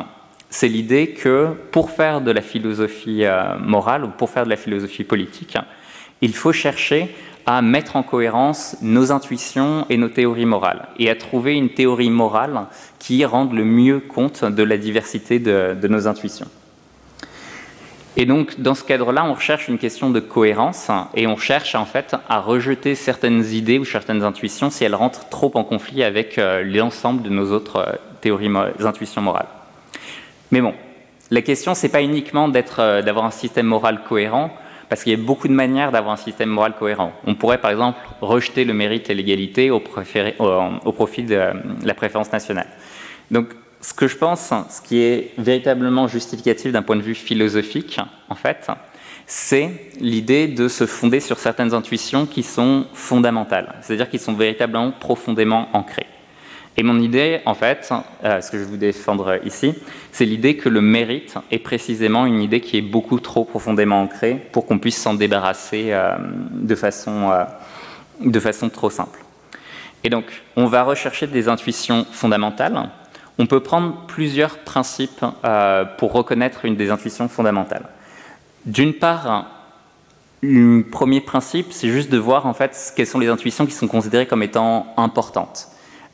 c'est 0.50 0.69
l'idée 0.69 1.08
que 1.08 1.49
pour 1.72 1.90
faire 1.90 2.20
de 2.20 2.31
la 2.31 2.40
philosophie 2.40 3.25
euh, 3.25 3.58
morale 3.58 4.05
ou 4.05 4.08
pour 4.08 4.31
faire 4.31 4.44
de 4.44 4.50
la 4.50 4.56
philosophie 4.56 5.05
politique, 5.05 5.58
il 6.20 6.34
faut 6.34 6.52
chercher 6.52 7.14
à 7.46 7.62
mettre 7.62 7.96
en 7.96 8.02
cohérence 8.02 8.76
nos 8.81 9.12
intuitions 9.12 9.87
et 9.91 9.96
nos 9.96 10.08
théories 10.08 10.46
morales, 10.46 10.88
et 10.99 11.11
à 11.11 11.17
trouver 11.17 11.55
une 11.55 11.70
théorie 11.70 12.11
morale 12.11 12.67
qui 12.99 13.25
rende 13.25 13.52
le 13.52 13.64
mieux 13.64 14.00
compte 14.00 14.44
de 14.44 14.62
la 14.62 14.79
diversité 14.79 15.38
de, 15.38 15.88
nos 15.88 16.06
intuitions. 16.06 16.49
Et 18.17 18.26
donc, 18.26 18.61
dans 18.61 18.75
ce 18.75 18.85
cadre-là, 18.85 19.25
on 19.25 19.35
recherche 19.35 19.69
une 19.69 19.79
question 19.79 20.11
de 20.11 20.20
cohérence 20.20 20.88
et 21.14 21.26
on 21.26 21.37
cherche 21.37 21.75
en 21.75 21.85
fait 21.85 22.14
à 22.29 22.38
rejeter 22.38 22.95
certaines 22.95 23.45
idées 23.45 23.80
ou 23.80 23.85
certaines 23.85 24.23
intuitions 24.23 24.71
si 24.71 24.85
elles 24.85 24.95
rentrent 24.95 25.28
trop 25.28 25.50
en 25.54 25.64
conflit 25.64 26.04
avec 26.04 26.38
euh, 26.38 26.62
l'ensemble 26.62 27.23
de 27.23 27.28
nos 27.28 27.50
autres 27.50 27.76
euh, 27.76 27.92
théories, 28.21 28.50
intuitions 28.85 29.21
morales. 29.21 29.49
Mais 30.52 30.61
bon, 30.61 30.75
la 31.33 31.42
question, 31.42 31.75
c'est 31.75 31.88
pas 31.88 32.02
uniquement 32.02 32.49
euh, 32.78 33.02
d'avoir 33.02 33.25
un 33.25 33.33
système 33.33 33.66
moral 33.66 34.02
cohérent, 34.09 34.50
parce 34.95 35.03
qu'il 35.03 35.11
y 35.11 35.21
a 35.21 35.27
beaucoup 35.27 35.49
de 35.49 35.53
manières 35.53 35.91
d'avoir 35.91 36.15
un 36.15 36.17
système 36.17 36.51
moral 36.51 36.77
cohérent. 36.79 37.11
On 37.27 37.35
pourrait 37.35 37.61
par 37.61 37.73
exemple 37.73 37.99
rejeter 38.21 38.65
le 38.65 38.75
mérite 38.75 39.11
et 39.11 39.15
l'égalité 39.15 39.73
au, 39.73 39.81
profit 39.81 41.25
de 41.25 41.53
la 41.83 41.95
préférence 41.95 42.31
nationale. 42.31 42.69
Donc 43.33 43.49
ce 43.81 43.93
que 43.93 44.07
je 44.07 44.17
pense, 44.17 44.53
ce 44.71 44.81
qui 44.81 45.01
est 45.01 45.33
véritablement 45.37 46.07
justificatif 46.07 46.71
d'un 46.71 46.83
point 46.83 46.95
de 46.95 47.03
vue 47.03 47.17
philosophique, 47.17 47.99
en 48.29 48.37
fait, 48.37 48.69
c'est 49.27 49.91
l'idée 49.99 50.47
de 50.47 50.69
se 50.69 50.87
fonder 50.87 51.19
sur 51.19 51.41
certaines 51.41 51.75
intuitions 51.75 52.25
qui 52.25 52.45
sont 52.45 52.87
fondamentales, 52.93 53.75
c'est-à-dire 53.83 54.09
qui 54.09 54.21
sont 54.21 54.35
véritablement 54.35 54.93
profondément 54.93 55.71
ancrées. 55.73 56.07
Et 56.76 56.83
mon 56.83 56.99
idée, 56.99 57.40
en 57.47 57.54
fait, 57.54 57.93
euh, 58.25 58.40
ce 58.40 58.50
que 58.50 58.59
je 58.59 58.64
vais 58.64 58.71
vous 58.71 58.76
défendre 58.76 59.38
ici, 59.45 59.75
c'est 60.11 60.25
l'idée 60.25 60.57
que 60.57 60.69
le 60.69 60.81
mérite 60.81 61.37
est 61.52 61.61
précisément 61.61 62.26
une 62.26 62.40
idée 62.40 62.61
qui 62.61 62.76
est 62.78 62.83
beaucoup 62.83 63.21
trop 63.21 63.45
profondément 63.45 64.02
ancrée 64.02 64.43
pour 64.50 64.66
qu'on 64.66 64.78
puisse 64.78 65.00
s'en 65.00 65.14
débarrasser 65.14 65.93
euh, 65.93 66.16
de, 66.50 66.75
façon, 66.75 67.31
euh, 67.31 67.45
de 68.21 68.40
façon 68.40 68.69
trop 68.71 68.90
simple. 68.90 69.21
Et 70.02 70.11
donc, 70.11 70.25
on 70.57 70.66
va 70.66 70.83
rechercher 70.83 71.28
des 71.28 71.49
intuitions 71.49 72.04
fondamentales. 72.11 72.90
On 73.38 73.47
peut 73.47 73.61
prendre 73.61 74.04
plusieurs 74.07 74.59
principes 74.59 75.25
pour 75.99 76.12
reconnaître 76.12 76.66
une 76.66 76.76
des 76.76 76.90
intuitions 76.90 77.26
fondamentales. 77.26 77.88
D'une 78.66 78.93
part, 78.93 79.47
le 80.43 80.83
premier 80.83 81.21
principe, 81.21 81.73
c'est 81.73 81.88
juste 81.88 82.11
de 82.11 82.19
voir 82.19 82.47
en 82.47 82.52
fait 82.54 82.93
quelles 82.95 83.07
sont 83.07 83.19
les 83.19 83.28
intuitions 83.28 83.66
qui 83.66 83.73
sont 83.73 83.88
considérées 83.88 84.26
comme 84.26 84.43
étant 84.43 84.93
importantes. 84.99 85.69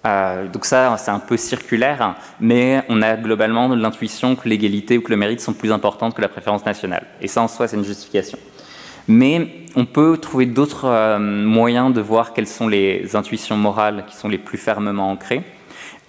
Euh, 0.07 0.49
donc 0.49 0.65
ça, 0.65 0.97
c'est 0.97 1.11
un 1.11 1.19
peu 1.19 1.37
circulaire, 1.37 2.15
mais 2.41 2.83
on 2.89 3.03
a 3.03 3.17
globalement 3.17 3.69
l'intuition 3.69 4.35
que 4.35 4.49
l'égalité 4.49 4.97
ou 4.97 5.03
que 5.03 5.11
le 5.11 5.17
mérite 5.17 5.41
sont 5.41 5.53
plus 5.53 5.73
importantes 5.73 6.15
que 6.15 6.23
la 6.23 6.29
préférence 6.29 6.65
nationale. 6.65 7.07
Et 7.21 7.29
ça, 7.29 7.43
en 7.43 7.49
soi, 7.49 7.69
c'est 7.69 7.77
une 7.77 7.85
justification. 7.85 8.39
Mais 9.09 9.67
on 9.77 9.85
peut 9.85 10.17
trouver 10.19 10.47
d'autres 10.47 10.87
euh, 10.87 11.19
moyens 11.19 11.93
de 11.93 12.01
voir 12.01 12.33
quelles 12.33 12.47
sont 12.47 12.69
les 12.69 13.15
intuitions 13.15 13.57
morales 13.57 14.05
qui 14.09 14.17
sont 14.17 14.29
les 14.29 14.39
plus 14.39 14.59
fermement 14.59 15.11
ancrées. 15.11 15.43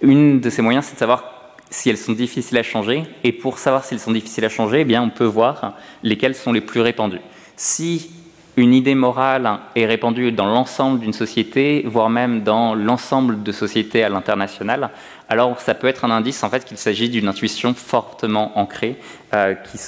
Une 0.00 0.40
de 0.40 0.50
ces 0.50 0.62
moyens, 0.62 0.86
c'est 0.86 0.94
de 0.94 0.98
savoir 0.98 1.24
si 1.70 1.90
elles 1.90 1.98
sont 1.98 2.12
difficiles 2.12 2.58
à 2.58 2.62
changer. 2.62 3.04
Et 3.24 3.32
pour 3.32 3.58
savoir 3.58 3.84
si 3.84 3.94
elles 3.94 4.00
sont 4.00 4.12
difficiles 4.12 4.44
à 4.44 4.48
changer, 4.48 4.80
eh 4.80 4.84
bien, 4.84 5.02
on 5.02 5.10
peut 5.10 5.24
voir 5.24 5.74
lesquelles 6.02 6.34
sont 6.34 6.52
les 6.52 6.60
plus 6.60 6.80
répandues. 6.80 7.20
Si 7.56 8.10
une 8.56 8.74
idée 8.74 8.94
morale 8.94 9.58
est 9.74 9.86
répandue 9.86 10.30
dans 10.30 10.46
l'ensemble 10.46 11.00
d'une 11.00 11.14
société, 11.14 11.84
voire 11.86 12.10
même 12.10 12.42
dans 12.42 12.74
l'ensemble 12.74 13.42
de 13.42 13.52
sociétés 13.52 14.04
à 14.04 14.10
l'international, 14.10 14.90
alors 15.28 15.58
ça 15.60 15.74
peut 15.74 15.86
être 15.86 16.04
un 16.04 16.10
indice 16.10 16.42
en 16.44 16.50
fait 16.50 16.64
qu'il 16.64 16.76
s'agit 16.76 17.08
d'une 17.08 17.28
intuition 17.28 17.72
fortement 17.72 18.58
ancrée 18.58 18.96
euh, 19.32 19.54
qui 19.54 19.78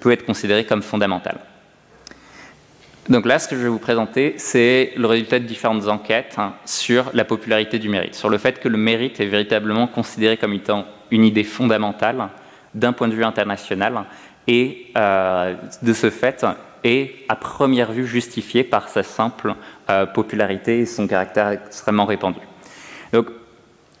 peut 0.00 0.10
être 0.10 0.26
considérée 0.26 0.64
comme 0.64 0.82
fondamentale. 0.82 1.38
Donc 3.08 3.24
là, 3.24 3.38
ce 3.38 3.48
que 3.48 3.56
je 3.56 3.62
vais 3.62 3.68
vous 3.68 3.78
présenter, 3.78 4.34
c'est 4.36 4.92
le 4.96 5.06
résultat 5.06 5.38
de 5.38 5.44
différentes 5.44 5.88
enquêtes 5.88 6.34
hein, 6.36 6.54
sur 6.66 7.10
la 7.14 7.24
popularité 7.24 7.78
du 7.78 7.88
mérite, 7.88 8.14
sur 8.14 8.28
le 8.28 8.36
fait 8.36 8.58
que 8.60 8.68
le 8.68 8.76
mérite 8.76 9.20
est 9.20 9.26
véritablement 9.26 9.86
considéré 9.86 10.36
comme 10.36 10.52
étant 10.52 10.84
une 11.10 11.24
idée 11.24 11.44
fondamentale 11.44 12.28
d'un 12.74 12.92
point 12.92 13.08
de 13.08 13.14
vue 13.14 13.24
international 13.24 14.04
et 14.46 14.88
euh, 14.96 15.54
de 15.82 15.92
ce 15.92 16.10
fait 16.10 16.44
est 16.84 17.14
à 17.28 17.36
première 17.36 17.92
vue 17.92 18.06
justifié 18.06 18.64
par 18.64 18.88
sa 18.88 19.02
simple 19.02 19.54
euh, 19.90 20.06
popularité 20.06 20.80
et 20.80 20.86
son 20.86 21.06
caractère 21.06 21.50
extrêmement 21.50 22.06
répandu. 22.06 22.38
Donc, 23.12 23.28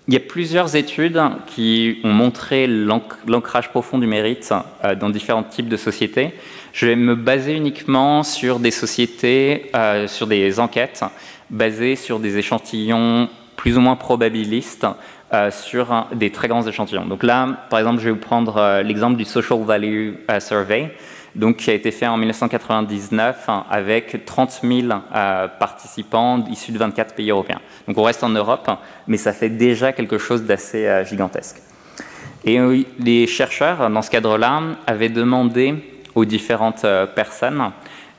il 0.06 0.14
y 0.14 0.16
a 0.16 0.20
plusieurs 0.20 0.74
études 0.74 1.20
qui 1.46 2.00
ont 2.02 2.12
montré 2.12 2.66
l'ancrage 2.66 3.68
profond 3.68 3.98
du 3.98 4.06
mérite 4.06 4.54
euh, 4.84 4.94
dans 4.94 5.10
différents 5.10 5.42
types 5.42 5.68
de 5.68 5.76
sociétés. 5.76 6.32
Je 6.72 6.86
vais 6.86 6.96
me 6.96 7.14
baser 7.14 7.54
uniquement 7.54 8.22
sur 8.22 8.58
des 8.58 8.70
sociétés, 8.70 9.70
euh, 9.74 10.08
sur 10.08 10.26
des 10.26 10.60
enquêtes 10.60 11.04
basées 11.50 11.96
sur 11.96 12.20
des 12.20 12.36
échantillons 12.36 13.28
plus 13.56 13.76
ou 13.76 13.80
moins 13.80 13.96
probabilistes 13.96 14.86
sur 15.50 16.06
des 16.14 16.30
très 16.30 16.48
grands 16.48 16.66
échantillons. 16.66 17.04
Donc 17.04 17.22
là, 17.22 17.66
par 17.68 17.78
exemple, 17.78 17.98
je 18.00 18.04
vais 18.04 18.10
vous 18.12 18.16
prendre 18.16 18.80
l'exemple 18.82 19.16
du 19.16 19.26
Social 19.26 19.60
Value 19.62 20.14
Survey 20.40 20.94
donc, 21.38 21.58
qui 21.58 21.70
a 21.70 21.72
été 21.72 21.92
fait 21.92 22.06
en 22.06 22.16
1999 22.16 23.44
hein, 23.48 23.64
avec 23.70 24.24
30 24.24 24.60
000 24.64 24.88
euh, 24.90 25.46
participants 25.46 26.44
issus 26.50 26.72
de 26.72 26.78
24 26.78 27.14
pays 27.14 27.30
européens. 27.30 27.60
Donc 27.86 27.96
on 27.96 28.02
reste 28.02 28.24
en 28.24 28.28
Europe, 28.28 28.68
mais 29.06 29.16
ça 29.16 29.32
fait 29.32 29.48
déjà 29.48 29.92
quelque 29.92 30.18
chose 30.18 30.42
d'assez 30.42 30.86
euh, 30.86 31.04
gigantesque. 31.04 31.62
Et 32.44 32.58
euh, 32.58 32.82
les 32.98 33.28
chercheurs, 33.28 33.88
dans 33.88 34.02
ce 34.02 34.10
cadre-là, 34.10 34.62
avaient 34.88 35.10
demandé 35.10 35.76
aux 36.16 36.24
différentes 36.24 36.84
personnes 37.14 37.70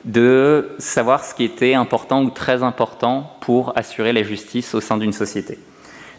de 0.06 0.70
savoir 0.78 1.22
ce 1.22 1.34
qui 1.34 1.44
était 1.44 1.74
important 1.74 2.22
ou 2.22 2.30
très 2.30 2.62
important 2.62 3.36
pour 3.42 3.76
assurer 3.76 4.14
la 4.14 4.22
justice 4.22 4.74
au 4.74 4.80
sein 4.80 4.96
d'une 4.96 5.12
société. 5.12 5.58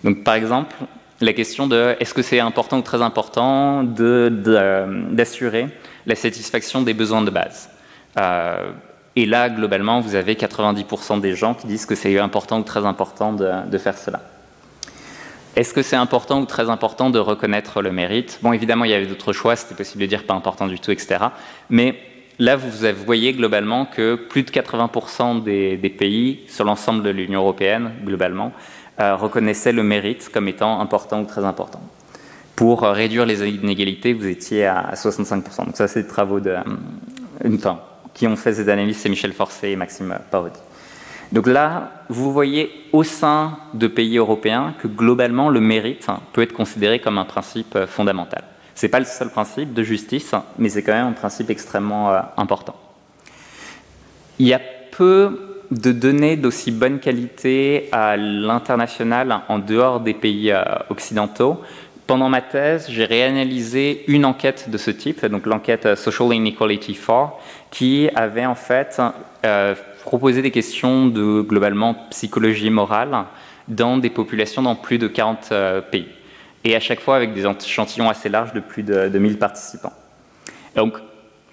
Donc, 0.03 0.23
par 0.23 0.35
exemple, 0.35 0.75
la 1.19 1.33
question 1.33 1.65
de 1.65 1.95
est-ce 1.99 2.13
que 2.13 2.21
c'est 2.21 2.39
important 2.39 2.77
ou 2.77 2.81
très 2.83 3.01
important 3.01 3.83
d'assurer 3.83 5.65
la 6.05 6.15
satisfaction 6.15 6.81
des 6.81 6.93
besoins 6.93 7.21
de 7.21 7.29
base. 7.29 7.69
Euh, 8.17 8.71
et 9.15 9.25
là, 9.25 9.49
globalement, 9.49 9.99
vous 9.99 10.15
avez 10.15 10.35
90% 10.35 11.19
des 11.19 11.35
gens 11.35 11.53
qui 11.53 11.67
disent 11.67 11.85
que 11.85 11.95
c'est 11.95 12.17
important 12.17 12.59
ou 12.59 12.63
très 12.63 12.85
important 12.85 13.33
de, 13.33 13.77
faire 13.77 13.97
cela. 13.97 14.21
Est-ce 15.55 15.73
que 15.73 15.81
c'est 15.81 15.97
important 15.97 16.39
ou 16.39 16.45
très 16.45 16.69
important 16.69 17.09
de 17.09 17.19
reconnaître 17.19 17.81
le 17.81 17.91
mérite? 17.91 18.39
Bon, 18.41 18.53
évidemment, 18.53 18.85
il 18.85 18.91
y 18.91 18.93
avait 18.93 19.07
d'autres 19.07 19.33
choix, 19.33 19.57
c'était 19.57 19.75
possible 19.75 20.01
de 20.01 20.07
dire 20.07 20.23
pas 20.23 20.33
important 20.33 20.65
du 20.65 20.79
tout, 20.79 20.91
etc. 20.91 21.25
Mais 21.69 21.95
là, 22.39 22.55
vous 22.55 22.71
voyez 23.05 23.33
globalement 23.33 23.85
que 23.85 24.15
plus 24.15 24.43
de 24.43 24.49
80% 24.49 25.43
des, 25.43 25.89
pays, 25.89 26.39
sur 26.47 26.63
l'ensemble 26.63 27.03
de 27.03 27.09
l'Union 27.09 27.41
européenne, 27.41 27.91
globalement, 28.05 28.53
euh, 29.01 29.17
reconnaissaient 29.17 29.73
le 29.73 29.83
mérite 29.83 30.29
comme 30.33 30.47
étant 30.47 30.79
important 30.79 31.21
ou 31.21 31.25
très 31.25 31.43
important 31.43 31.81
pour 32.55 32.83
euh, 32.83 32.91
réduire 32.91 33.25
les 33.25 33.47
inégalités, 33.47 34.13
vous 34.13 34.27
étiez 34.27 34.65
à 34.65 34.93
65%. 34.93 35.65
Donc 35.65 35.75
ça, 35.77 35.87
c'est 35.87 36.03
des 36.03 36.07
travaux 36.07 36.39
de, 36.39 36.51
euh, 36.51 37.55
enfin, 37.55 37.79
qui 38.13 38.27
ont 38.27 38.35
fait 38.35 38.53
ces 38.53 38.69
analyses, 38.69 38.97
c'est 38.97 39.09
Michel 39.09 39.33
Forcé 39.33 39.69
et 39.69 39.75
Maxime 39.75 40.17
Parodi. 40.29 40.59
Donc 41.31 41.47
là, 41.47 41.91
vous 42.09 42.33
voyez 42.33 42.69
au 42.91 43.03
sein 43.03 43.57
de 43.73 43.87
pays 43.87 44.17
européens 44.17 44.75
que 44.79 44.87
globalement, 44.87 45.49
le 45.49 45.61
mérite 45.61 46.07
peut 46.33 46.41
être 46.41 46.53
considéré 46.53 46.99
comme 46.99 47.17
un 47.17 47.25
principe 47.25 47.75
euh, 47.75 47.87
fondamental. 47.87 48.43
Ce 48.75 48.85
n'est 48.85 48.89
pas 48.89 48.99
le 48.99 49.05
seul 49.05 49.29
principe 49.29 49.73
de 49.73 49.83
justice, 49.83 50.33
mais 50.57 50.69
c'est 50.69 50.83
quand 50.83 50.93
même 50.93 51.07
un 51.07 51.13
principe 51.13 51.49
extrêmement 51.49 52.13
important. 52.37 52.75
Il 54.39 54.47
y 54.47 54.53
a 54.53 54.61
peu 54.91 55.61
de 55.71 55.91
données 55.91 56.35
d'aussi 56.35 56.71
bonne 56.71 56.99
qualité 56.99 57.89
à 57.91 58.17
l'international 58.17 59.41
en 59.49 59.59
dehors 59.59 59.99
des 59.99 60.13
pays 60.13 60.53
occidentaux 60.89 61.61
pendant 62.11 62.27
ma 62.27 62.41
thèse, 62.41 62.87
j'ai 62.89 63.05
réanalysé 63.05 64.03
une 64.09 64.25
enquête 64.25 64.69
de 64.69 64.77
ce 64.77 64.91
type, 64.91 65.25
donc 65.27 65.45
l'enquête 65.45 65.95
Social 65.95 66.33
Inequality 66.33 66.93
4, 66.93 67.31
qui 67.69 68.09
avait 68.15 68.45
en 68.45 68.53
fait 68.53 69.01
euh, 69.45 69.75
proposé 70.03 70.41
des 70.41 70.51
questions 70.51 71.05
de 71.05 71.39
globalement 71.39 71.93
psychologie 72.09 72.69
morale 72.69 73.17
dans 73.69 73.97
des 73.97 74.09
populations 74.09 74.61
dans 74.61 74.75
plus 74.75 74.97
de 74.97 75.07
40 75.07 75.49
euh, 75.53 75.79
pays. 75.79 76.09
Et 76.65 76.75
à 76.75 76.81
chaque 76.81 76.99
fois 76.99 77.15
avec 77.15 77.33
des 77.33 77.45
échantillons 77.45 78.09
assez 78.09 78.27
larges 78.27 78.51
de 78.51 78.59
plus 78.59 78.83
de, 78.83 79.07
de 79.07 79.17
1000 79.17 79.39
participants. 79.39 79.93
Donc 80.75 80.97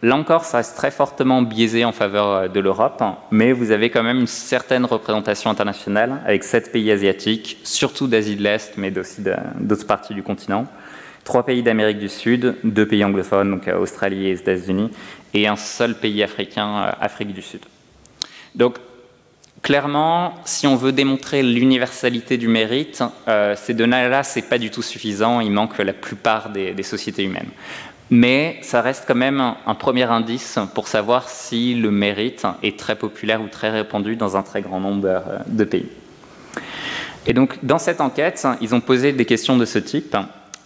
Là 0.02 0.17
encore, 0.17 0.45
ça 0.45 0.59
reste 0.59 0.76
très 0.76 0.93
fortement 0.93 1.43
biaisé 1.43 1.85
en 1.85 1.90
faveur 1.90 2.26
euh, 2.28 2.49
de 2.49 2.61
l'Europe, 2.61 3.02
mais 3.33 3.52
vous 3.52 3.73
avez 3.73 3.90
quand 3.90 4.05
même 4.05 4.21
une 4.21 4.28
certaine 4.28 4.85
représentation 4.85 5.50
internationale 5.50 6.21
avec 6.25 6.45
sept 6.45 6.71
pays 6.71 6.93
asiatiques, 6.93 7.59
surtout 7.64 8.07
d'Asie 8.07 8.37
de 8.37 8.43
l'Est, 8.43 8.75
mais 8.76 8.97
aussi 8.97 9.23
d'autres 9.59 9.87
parties 9.87 10.14
du 10.14 10.23
continent, 10.23 10.67
trois 11.25 11.45
pays 11.45 11.64
d'Amérique 11.64 11.99
du 11.99 12.09
Sud, 12.09 12.55
deux 12.62 12.87
pays 12.87 13.05
anglophones, 13.05 13.50
donc 13.50 13.67
euh, 13.67 13.76
Australie 13.76 14.26
et 14.26 14.33
États-Unis, 14.33 14.90
et 15.35 15.49
un 15.49 15.57
seul 15.57 15.97
pays 15.97 16.23
africain, 16.23 16.69
euh, 16.69 16.93
Afrique 17.00 17.33
du 17.33 17.43
Sud. 17.43 17.62
Donc, 18.55 18.76
clairement, 19.62 20.35
si 20.45 20.69
on 20.69 20.76
veut 20.76 20.93
démontrer 20.93 21.43
l'universalité 21.43 22.37
du 22.37 22.47
mérite, 22.47 23.02
ces 23.57 23.75
données-là, 23.75 24.23
ce 24.23 24.38
n'est 24.38 24.47
pas 24.47 24.59
du 24.59 24.71
tout 24.71 24.83
suffisant, 24.83 25.40
il 25.40 25.50
manque 25.50 25.78
la 25.78 25.93
plupart 25.93 26.50
des 26.50 26.83
sociétés 26.83 27.25
humaines. 27.25 27.50
Mais 28.10 28.58
ça 28.62 28.80
reste 28.80 29.04
quand 29.06 29.14
même 29.14 29.40
un, 29.40 29.74
premier 29.74 30.04
indice 30.04 30.58
pour 30.74 30.88
savoir 30.88 31.28
si 31.28 31.74
le 31.74 31.90
mérite 31.90 32.46
est 32.62 32.78
très 32.78 32.96
populaire 32.96 33.42
ou 33.42 33.48
très 33.48 33.70
répandu 33.70 34.16
dans 34.16 34.36
un 34.36 34.42
très 34.42 34.62
grand 34.62 34.80
nombre 34.80 35.06
euh, 35.06 35.38
de 35.46 35.64
pays. 35.64 35.88
Et 37.26 37.34
donc, 37.34 37.58
dans 37.62 37.78
cette 37.78 38.00
enquête, 38.00 38.46
ils 38.62 38.74
ont 38.74 38.80
posé 38.80 39.12
des 39.12 39.26
questions 39.26 39.58
de 39.58 39.66
ce 39.66 39.78
type. 39.78 40.16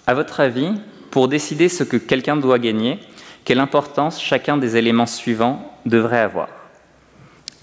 À 0.06 0.14
votre 0.14 0.38
avis, 0.38 0.70
pour 1.10 1.26
décider 1.26 1.68
ce 1.68 1.82
que 1.82 1.96
quelqu'un 1.96 2.36
doit 2.36 2.60
gagner, 2.60 3.00
quelle 3.44 3.58
importance 3.58 4.20
chacun 4.20 4.56
des 4.56 4.76
éléments 4.76 5.06
suivants 5.06 5.72
devrait 5.84 6.20
avoir? 6.20 6.48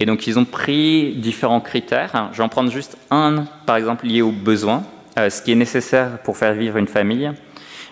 Et 0.02 0.06
donc, 0.06 0.28
ils 0.28 0.38
ont 0.38 0.46
pris 0.46 1.14
différents 1.16 1.62
critères. 1.62 2.30
Je 2.34 2.38
vais 2.38 2.44
en 2.44 2.50
prendre 2.50 2.72
juste 2.72 2.98
un, 3.12 3.46
par 3.66 3.78
exemple, 3.78 4.06
lié 4.06 4.22
aux 4.22 4.32
besoins, 4.32 4.84
euh, 5.18 5.30
ce 5.30 5.42
qui 5.42 5.54
est 5.54 5.56
nécessaire 5.56 6.18
pour 6.24 6.36
faire 6.36 6.54
vivre 6.54 6.76
une 6.76 6.88
famille 6.88 7.32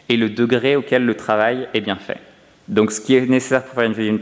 et 0.10 0.18
le 0.18 0.30
degré 0.30 0.76
auquel 0.76 1.06
le 1.06 1.16
travail 1.16 1.68
est 1.74 1.82
bien 1.82 1.98
fait. 1.98 2.20
Donc 2.68 2.92
ce 2.92 3.00
qui 3.00 3.16
est 3.16 3.26
nécessaire 3.26 3.64
pour 3.64 3.76
faire 3.76 3.90
une, 3.90 4.20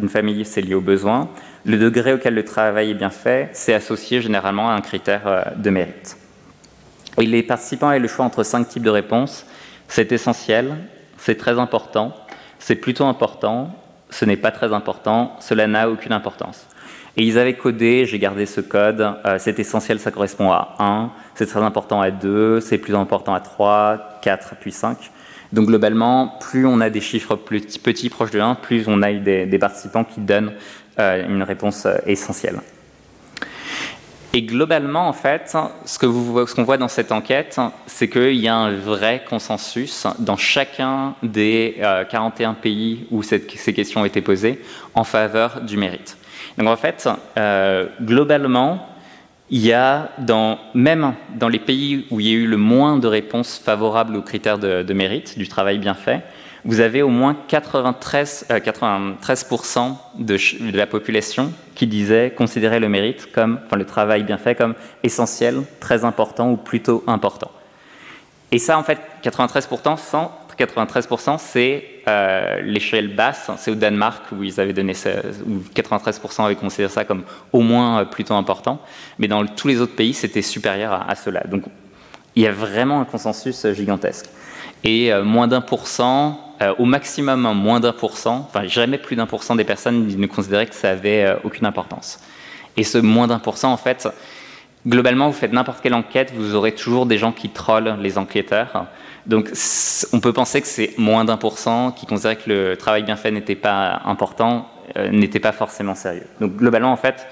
une 0.00 0.08
famille, 0.08 0.44
c'est 0.44 0.60
lié 0.60 0.74
aux 0.74 0.80
besoins. 0.80 1.28
Le 1.64 1.78
degré 1.78 2.12
auquel 2.12 2.34
le 2.34 2.44
travail 2.44 2.90
est 2.90 2.94
bien 2.94 3.10
fait, 3.10 3.50
c'est 3.52 3.74
associé 3.74 4.22
généralement 4.22 4.70
à 4.70 4.74
un 4.74 4.80
critère 4.80 5.26
euh, 5.26 5.42
de 5.56 5.70
mérite. 5.70 6.16
Et 7.20 7.26
les 7.26 7.42
participants 7.42 7.88
avaient 7.88 7.98
le 7.98 8.08
choix 8.08 8.24
entre 8.24 8.44
cinq 8.44 8.68
types 8.68 8.84
de 8.84 8.90
réponses. 8.90 9.44
C'est 9.88 10.12
essentiel, 10.12 10.76
c'est 11.16 11.36
très 11.36 11.58
important, 11.58 12.14
c'est 12.58 12.76
plutôt 12.76 13.04
important, 13.04 13.74
ce 14.10 14.24
n'est 14.24 14.36
pas 14.36 14.52
très 14.52 14.72
important, 14.72 15.36
cela 15.40 15.66
n'a 15.66 15.90
aucune 15.90 16.12
importance. 16.12 16.66
Et 17.16 17.24
ils 17.24 17.36
avaient 17.36 17.54
codé, 17.54 18.04
j'ai 18.06 18.20
gardé 18.20 18.46
ce 18.46 18.60
code, 18.60 19.00
euh, 19.00 19.36
c'est 19.38 19.58
essentiel, 19.58 19.98
ça 19.98 20.12
correspond 20.12 20.52
à 20.52 20.76
1, 20.78 21.10
c'est 21.34 21.46
très 21.46 21.60
important 21.60 22.00
à 22.00 22.12
2, 22.12 22.60
c'est 22.60 22.78
plus 22.78 22.94
important 22.94 23.34
à 23.34 23.40
3, 23.40 24.20
4, 24.22 24.54
puis 24.60 24.70
5. 24.70 25.10
Donc 25.52 25.66
globalement, 25.66 26.38
plus 26.40 26.66
on 26.66 26.80
a 26.80 26.90
des 26.90 27.00
chiffres 27.00 27.36
plus 27.36 27.60
petits, 27.78 28.10
proches 28.10 28.30
de 28.30 28.40
1, 28.40 28.56
plus 28.56 28.84
on 28.86 29.02
a 29.02 29.12
des, 29.12 29.58
participants 29.58 30.04
qui 30.04 30.20
donnent 30.20 30.52
euh, 30.98 31.26
une 31.28 31.42
réponse 31.42 31.86
euh, 31.86 31.96
essentielle. 32.06 32.60
Et 34.34 34.42
globalement, 34.42 35.08
en 35.08 35.14
fait, 35.14 35.56
ce 35.86 35.98
qu'on 35.98 36.64
voit 36.64 36.76
dans 36.76 36.88
cette 36.88 37.12
enquête, 37.12 37.58
c'est 37.86 38.08
qu'il 38.08 38.34
y 38.34 38.46
a 38.46 38.54
un 38.54 38.76
vrai 38.76 39.24
consensus 39.28 40.06
dans 40.18 40.36
chacun 40.36 41.14
des 41.22 41.76
41 42.10 42.50
euh, 42.50 42.52
pays 42.52 43.06
où 43.10 43.22
ces 43.22 43.40
questions 43.40 44.02
ont 44.02 44.04
été 44.04 44.20
posées 44.20 44.62
en 44.94 45.04
faveur 45.04 45.62
du 45.62 45.78
mérite. 45.78 46.18
Donc 46.58 46.68
en 46.68 46.76
fait, 46.76 47.08
globalement, 48.02 48.87
il 49.50 49.64
y 49.64 49.72
a, 49.72 50.10
dans, 50.18 50.58
même 50.74 51.14
dans 51.36 51.48
les 51.48 51.58
pays 51.58 52.06
où 52.10 52.20
il 52.20 52.26
y 52.26 52.30
a 52.30 52.34
eu 52.34 52.46
le 52.46 52.56
moins 52.56 52.98
de 52.98 53.06
réponses 53.06 53.58
favorables 53.58 54.16
aux 54.16 54.22
critères 54.22 54.58
de, 54.58 54.92
mérite, 54.92 55.38
du 55.38 55.48
travail 55.48 55.78
bien 55.78 55.94
fait, 55.94 56.22
vous 56.64 56.80
avez 56.80 57.02
au 57.02 57.08
moins 57.08 57.36
93, 57.48 58.46
93% 58.50 59.78
euh, 59.78 59.92
de, 60.18 60.36
de, 60.70 60.76
la 60.76 60.86
population 60.86 61.52
qui 61.74 61.86
disait, 61.86 62.34
considérait 62.36 62.80
le 62.80 62.88
mérite 62.88 63.32
comme, 63.32 63.60
enfin 63.64 63.76
le 63.76 63.86
travail 63.86 64.24
bien 64.24 64.38
fait 64.38 64.54
comme 64.54 64.74
essentiel, 65.02 65.62
très 65.80 66.04
important 66.04 66.50
ou 66.50 66.56
plutôt 66.56 67.04
important. 67.06 67.50
Et 68.50 68.58
ça, 68.58 68.78
en 68.78 68.82
fait, 68.82 68.98
93%, 69.22 70.28
93%, 70.58 71.38
c'est 71.38 71.84
euh, 72.08 72.60
l'échelle 72.62 73.14
basse. 73.14 73.50
C'est 73.58 73.70
au 73.70 73.74
Danemark 73.74 74.24
où 74.32 74.42
ils 74.42 74.60
avaient 74.60 74.72
donné 74.72 74.94
ça, 74.94 75.10
où 75.46 75.58
93% 75.74 76.44
avaient 76.44 76.56
considéré 76.56 76.92
ça 76.92 77.04
comme 77.04 77.22
au 77.52 77.60
moins 77.60 78.00
euh, 78.00 78.04
plutôt 78.04 78.34
important. 78.34 78.80
Mais 79.18 79.28
dans 79.28 79.46
tous 79.46 79.68
les 79.68 79.80
autres 79.80 79.94
pays, 79.94 80.14
c'était 80.14 80.42
supérieur 80.42 81.06
à, 81.08 81.14
cela. 81.14 81.40
Donc, 81.44 81.64
il 82.34 82.42
y 82.42 82.46
a 82.46 82.52
vraiment 82.52 83.00
un 83.00 83.04
consensus 83.04 83.64
euh, 83.64 83.72
gigantesque. 83.72 84.26
Et 84.84 85.12
moins 85.24 85.48
d'un 85.48 85.60
pour 85.60 85.88
cent, 85.88 86.54
au 86.78 86.84
maximum 86.84 87.52
moins 87.52 87.80
d'un 87.80 87.92
pour 87.92 88.16
cent, 88.16 88.46
enfin 88.48 88.64
jamais 88.68 88.96
plus 88.96 89.16
d'un 89.16 89.26
pour 89.26 89.42
cent 89.42 89.56
des 89.56 89.64
personnes 89.64 90.06
ne 90.06 90.26
considéraient 90.28 90.66
que 90.66 90.74
ça 90.76 90.90
avait 90.90 91.36
aucune 91.42 91.66
importance. 91.66 92.20
Et 92.76 92.84
ce 92.84 92.96
moins 92.96 93.26
d'un 93.26 93.40
pour 93.40 93.56
cent, 93.58 93.72
en 93.72 93.76
fait, 93.76 94.06
globalement, 94.86 95.26
vous 95.26 95.36
faites 95.36 95.52
n'importe 95.52 95.80
quelle 95.80 95.94
enquête, 95.94 96.32
vous 96.32 96.54
aurez 96.54 96.76
toujours 96.76 97.06
des 97.06 97.18
gens 97.18 97.32
qui 97.32 97.48
trollent 97.48 97.96
les 98.00 98.18
enquêteurs. 98.18 98.86
Donc 99.28 99.50
on 100.14 100.20
peut 100.20 100.32
penser 100.32 100.62
que 100.62 100.66
c'est 100.66 100.94
moins 100.96 101.24
d'un 101.24 101.36
pour 101.36 101.58
cent 101.58 101.92
qui 101.92 102.06
considérait 102.06 102.36
que 102.36 102.48
le 102.48 102.76
travail 102.76 103.02
bien 103.02 103.16
fait 103.16 103.30
n'était 103.30 103.54
pas 103.54 104.00
important, 104.06 104.66
euh, 104.96 105.10
n'était 105.10 105.38
pas 105.38 105.52
forcément 105.52 105.94
sérieux. 105.94 106.26
Donc 106.40 106.56
globalement, 106.56 106.90
en 106.90 106.96
fait, 106.96 107.26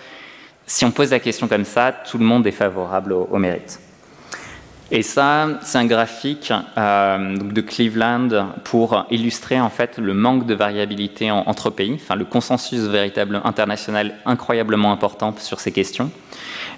si 0.66 0.84
on 0.84 0.90
pose 0.90 1.10
la 1.10 1.20
question 1.20 1.48
comme 1.48 1.64
ça, 1.64 1.92
tout 1.92 2.18
le 2.18 2.24
monde 2.24 2.46
est 2.46 2.52
favorable 2.52 3.14
au, 3.14 3.38
mérite. 3.38 3.80
Et 4.90 5.02
ça, 5.02 5.58
c'est 5.62 5.78
un 5.78 5.86
graphique 5.86 6.52
euh, 6.76 7.36
de 7.36 7.60
Cleveland 7.62 8.52
pour 8.62 9.06
illustrer 9.10 9.58
en 9.58 9.70
fait 9.70 9.98
le 9.98 10.12
manque 10.12 10.46
de 10.46 10.54
variabilité 10.54 11.30
entre 11.30 11.70
pays, 11.70 11.94
enfin 11.94 12.14
le 12.14 12.24
consensus 12.26 12.80
véritable 12.80 13.40
international 13.42 14.14
incroyablement 14.26 14.92
important 14.92 15.34
sur 15.38 15.60
ces 15.60 15.72
questions. 15.72 16.10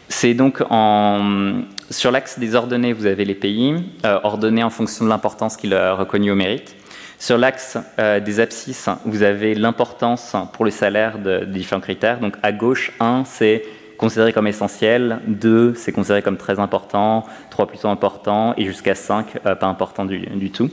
C'est 0.08 0.34
donc 0.34 0.62
en, 0.70 1.62
sur 1.90 2.10
l'axe 2.10 2.38
des 2.38 2.54
ordonnées, 2.54 2.92
vous 2.92 3.06
avez 3.06 3.24
les 3.24 3.34
pays, 3.34 3.74
euh, 4.04 4.18
ordonnés 4.22 4.62
en 4.62 4.70
fonction 4.70 5.04
de 5.04 5.10
l'importance 5.10 5.56
qu'il 5.56 5.74
a 5.74 5.94
reconnue 5.94 6.30
au 6.30 6.34
mérite. 6.34 6.74
Sur 7.18 7.36
l'axe 7.36 7.76
euh, 7.98 8.18
des 8.20 8.40
abscisses, 8.40 8.88
vous 9.04 9.22
avez 9.22 9.54
l'importance 9.54 10.34
pour 10.52 10.64
le 10.64 10.70
salaire 10.70 11.18
de, 11.18 11.44
différents 11.44 11.80
critères. 11.80 12.20
Donc 12.20 12.36
à 12.42 12.52
gauche, 12.52 12.92
1, 13.00 13.24
c'est 13.26 13.64
considéré 13.98 14.32
comme 14.32 14.46
essentiel, 14.46 15.20
2, 15.26 15.74
c'est 15.74 15.92
considéré 15.92 16.22
comme 16.22 16.36
très 16.36 16.58
important, 16.58 17.24
3 17.50 17.66
plutôt 17.66 17.88
important, 17.88 18.54
et 18.56 18.64
jusqu'à 18.64 18.94
5, 18.94 19.40
euh, 19.44 19.54
pas 19.56 19.66
important 19.66 20.04
du, 20.04 20.20
du, 20.20 20.50
tout. 20.50 20.70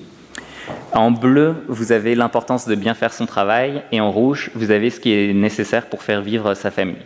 En 0.93 1.11
bleu, 1.11 1.55
vous 1.67 1.91
avez 1.91 2.15
l'importance 2.15 2.67
de 2.67 2.75
bien 2.75 2.93
faire 2.93 3.11
son 3.11 3.25
travail, 3.25 3.81
et 3.91 3.99
en 3.99 4.11
rouge, 4.11 4.51
vous 4.53 4.71
avez 4.71 4.91
ce 4.91 4.99
qui 4.99 5.11
est 5.11 5.33
nécessaire 5.33 5.87
pour 5.87 6.03
faire 6.03 6.21
vivre 6.21 6.53
sa 6.53 6.71
famille. 6.71 6.97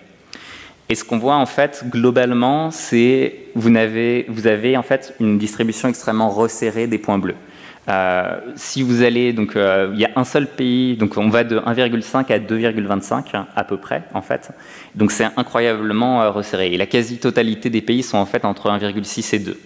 Et 0.91 0.95
ce 0.95 1.03
qu'on 1.03 1.19
voit 1.19 1.35
en 1.35 1.45
fait 1.45 1.85
globalement, 1.87 2.71
c'est 2.71 3.35
vous 3.53 3.75
avez, 3.75 4.25
vous 4.27 4.47
avez 4.47 4.75
en 4.75 4.81
fait 4.81 5.13
une 5.19 5.37
distribution 5.37 5.87
extrêmement 5.87 6.31
resserrée 6.31 6.87
des 6.87 6.97
points 6.97 7.19
bleus. 7.19 7.35
Euh, 7.87 8.39
si 8.55 8.81
vous 8.81 9.03
allez, 9.03 9.31
donc 9.31 9.55
euh, 9.55 9.91
il 9.93 9.99
y 9.99 10.05
a 10.05 10.09
un 10.15 10.23
seul 10.23 10.47
pays, 10.47 10.97
donc 10.97 11.15
on 11.17 11.29
va 11.29 11.43
de 11.43 11.59
1,5 11.59 12.31
à 12.33 12.39
2,25 12.39 13.45
à 13.55 13.63
peu 13.63 13.77
près 13.77 14.03
en 14.15 14.23
fait. 14.23 14.49
Donc 14.95 15.11
c'est 15.11 15.27
incroyablement 15.37 16.23
euh, 16.23 16.31
resserré. 16.31 16.73
Et 16.73 16.77
la 16.77 16.87
quasi-totalité 16.87 17.69
des 17.69 17.81
pays 17.81 18.01
sont 18.01 18.17
en 18.17 18.25
fait 18.25 18.43
entre 18.43 18.69
1,6 18.71 19.35
et 19.35 19.39
2. 19.39 19.59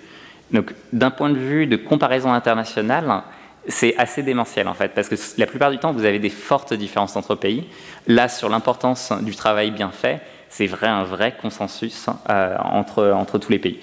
Donc 0.51 0.73
d'un 0.91 1.09
point 1.09 1.29
de 1.29 1.37
vue 1.37 1.67
de 1.67 1.77
comparaison 1.77 2.33
internationale, 2.33 3.23
c'est 3.69 3.95
assez 3.97 4.23
démentiel 4.23 4.67
en 4.67 4.73
fait, 4.73 4.89
parce 4.93 5.07
que 5.07 5.15
la 5.37 5.45
plupart 5.45 5.71
du 5.71 5.77
temps 5.77 5.93
vous 5.93 6.03
avez 6.03 6.19
des 6.19 6.29
fortes 6.29 6.73
différences 6.73 7.15
entre 7.15 7.35
pays. 7.35 7.63
Là, 8.07 8.27
sur 8.27 8.49
l'importance 8.49 9.13
du 9.21 9.35
travail 9.35 9.71
bien 9.71 9.89
fait, 9.89 10.21
c'est 10.53 10.67
vrai, 10.67 10.87
un 10.87 11.03
vrai 11.03 11.35
consensus 11.41 12.05
euh, 12.29 12.55
entre, 12.59 13.11
entre 13.11 13.39
tous 13.39 13.51
les 13.51 13.57
pays. 13.57 13.79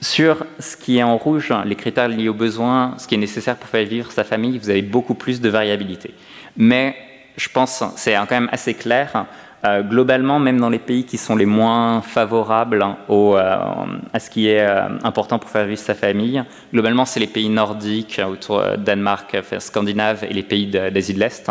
Sur 0.00 0.46
ce 0.60 0.76
qui 0.76 0.98
est 0.98 1.02
en 1.02 1.16
rouge, 1.16 1.52
les 1.64 1.74
critères 1.74 2.06
liés 2.06 2.28
aux 2.28 2.34
besoins, 2.34 2.94
ce 2.98 3.08
qui 3.08 3.16
est 3.16 3.18
nécessaire 3.18 3.56
pour 3.56 3.68
faire 3.68 3.84
vivre 3.84 4.12
sa 4.12 4.22
famille, 4.22 4.56
vous 4.58 4.70
avez 4.70 4.82
beaucoup 4.82 5.14
plus 5.14 5.40
de 5.40 5.48
variabilité. 5.48 6.14
Mais 6.56 6.94
je 7.36 7.48
pense 7.48 7.82
c'est 7.96 8.14
quand 8.14 8.30
même 8.30 8.48
assez 8.52 8.74
clair 8.74 9.26
euh, 9.64 9.82
globalement, 9.82 10.38
même 10.38 10.60
dans 10.60 10.68
les 10.68 10.78
pays 10.78 11.04
qui 11.04 11.16
sont 11.16 11.36
les 11.36 11.46
moins 11.46 12.02
favorables 12.02 12.82
hein, 12.82 12.98
euh, 13.08 13.56
à 14.12 14.20
ce 14.20 14.28
qui 14.28 14.48
est 14.48 14.60
euh, 14.60 14.88
important 15.02 15.38
pour 15.38 15.48
faire 15.48 15.64
vivre 15.64 15.80
sa 15.80 15.94
famille, 15.94 16.42
globalement, 16.72 17.06
c'est 17.06 17.20
les 17.20 17.26
pays 17.26 17.48
nordiques, 17.48 18.20
autour 18.30 18.62
Danemark, 18.76 19.36
Scandinave 19.58 20.24
et 20.24 20.34
les 20.34 20.42
pays 20.42 20.66
d'Asie 20.66 21.14
de 21.14 21.20
l'Est. 21.20 21.50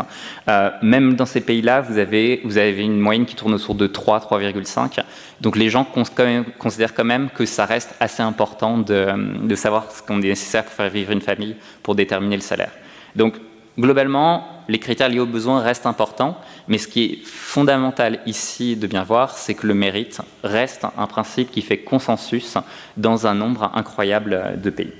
même 0.84 1.16
dans 1.16 1.26
ces 1.26 1.42
pays-là, 1.42 1.82
vous 1.82 1.98
avez, 1.98 2.42
une 2.84 3.00
moyenne 3.00 3.26
qui 3.26 3.36
tourne 3.36 3.56
autour 3.56 3.74
de 3.76 3.88
3, 3.88 4.20
3,5. 4.20 5.00
Donc 5.42 5.56
les 5.56 5.70
gens 5.70 5.84
considèrent 5.84 6.94
quand 6.94 7.04
même 7.04 7.30
que 7.30 7.46
ça 7.46 7.66
reste 7.66 7.96
assez 8.00 8.22
important 8.22 8.78
de, 8.78 9.08
de 9.46 9.56
savoir 9.56 9.92
ce 9.92 10.04
qu'on 10.04 10.22
est 10.22 10.30
nécessaire 10.30 10.66
pour 10.66 10.74
faire 10.74 10.90
vivre 10.90 11.12
une 11.12 11.22
famille, 11.22 11.56
pour 11.82 11.96
déterminer 11.96 12.36
le 12.36 12.42
salaire. 12.42 12.72
Donc 13.16 13.36
globalement, 13.78 14.48
les 14.68 14.80
critères 14.80 15.10
liés 15.10 15.20
aux 15.20 15.26
besoins 15.26 15.62
restent 15.62 15.86
importants, 15.86 16.38
mais 16.68 16.78
ce 16.78 16.88
qui 16.88 17.04
est 17.04 17.26
fondamental 17.26 18.20
ici 18.26 18.76
de 18.76 18.88
bien 18.88 19.04
voir, 19.04 19.38
c'est 19.38 19.54
que 19.54 19.68
le 19.68 19.74
mérite 19.74 20.22
reste 20.44 20.86
un 20.98 21.08
principe 21.08 21.52
qui 21.52 21.62
fait 21.62 21.80
consensus 21.80 22.58
dans 22.98 23.28
un 23.28 23.34
nombre 23.34 23.72
incroyable 23.74 24.60
de 24.62 24.70
pays. 24.70 24.94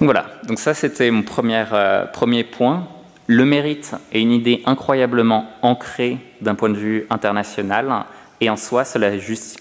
Voilà, 0.00 0.26
donc 0.48 0.58
ça 0.58 0.74
c'était 0.74 1.10
mon 1.10 1.22
premier, 1.22 1.64
euh, 1.72 2.06
premier 2.06 2.44
point. 2.44 2.88
Le 3.28 3.44
mérite 3.44 3.94
est 4.12 4.20
une 4.20 4.32
idée 4.32 4.62
incroyablement 4.66 5.46
ancrée 5.62 6.18
d'un 6.40 6.56
point 6.56 6.70
de 6.70 6.76
vue 6.76 7.06
international, 7.08 8.04
et 8.40 8.50
en 8.50 8.56
soi, 8.56 8.84
cela 8.84 9.10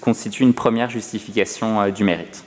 constitue 0.02 0.42
une 0.42 0.56
première 0.56 0.90
justification 0.90 1.80
euh, 1.82 1.92
du 1.92 2.04
mérite. 2.04 2.44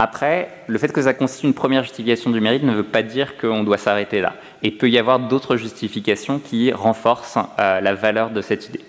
Après, 0.00 0.48
le 0.68 0.78
fait 0.78 0.92
que 0.92 1.02
ça 1.02 1.12
constitue 1.12 1.46
une 1.46 1.54
première 1.54 1.82
justification 1.82 2.30
du 2.30 2.40
mérite 2.40 2.62
ne 2.62 2.72
veut 2.72 2.84
pas 2.84 3.02
dire 3.02 3.36
qu'on 3.36 3.64
doit 3.64 3.78
s'arrêter 3.78 4.20
là. 4.20 4.34
Et 4.62 4.68
il 4.68 4.78
peut 4.78 4.88
y 4.88 4.98
avoir 4.98 5.18
d'autres 5.18 5.56
justifications 5.56 6.38
qui 6.38 6.72
renforcent 6.72 7.38
euh, 7.58 7.80
la 7.80 7.94
valeur 7.94 8.30
de 8.30 8.40
cette 8.40 8.68
idée. 8.68 8.80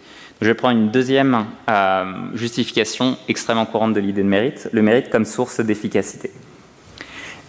Je 0.42 0.48
vais 0.48 0.54
prendre 0.54 0.78
une 0.78 0.92
deuxième 0.92 1.48
euh, 1.70 2.06
justification 2.36 3.18
extrêmement 3.28 3.66
courante 3.66 3.94
de 3.94 4.00
l'idée 4.00 4.24
de 4.24 4.28
mérite, 4.28 4.70
le 4.72 4.82
mérite 4.84 5.10
comme 5.10 5.26
source 5.26 5.60
d'efficacité. 5.60 6.32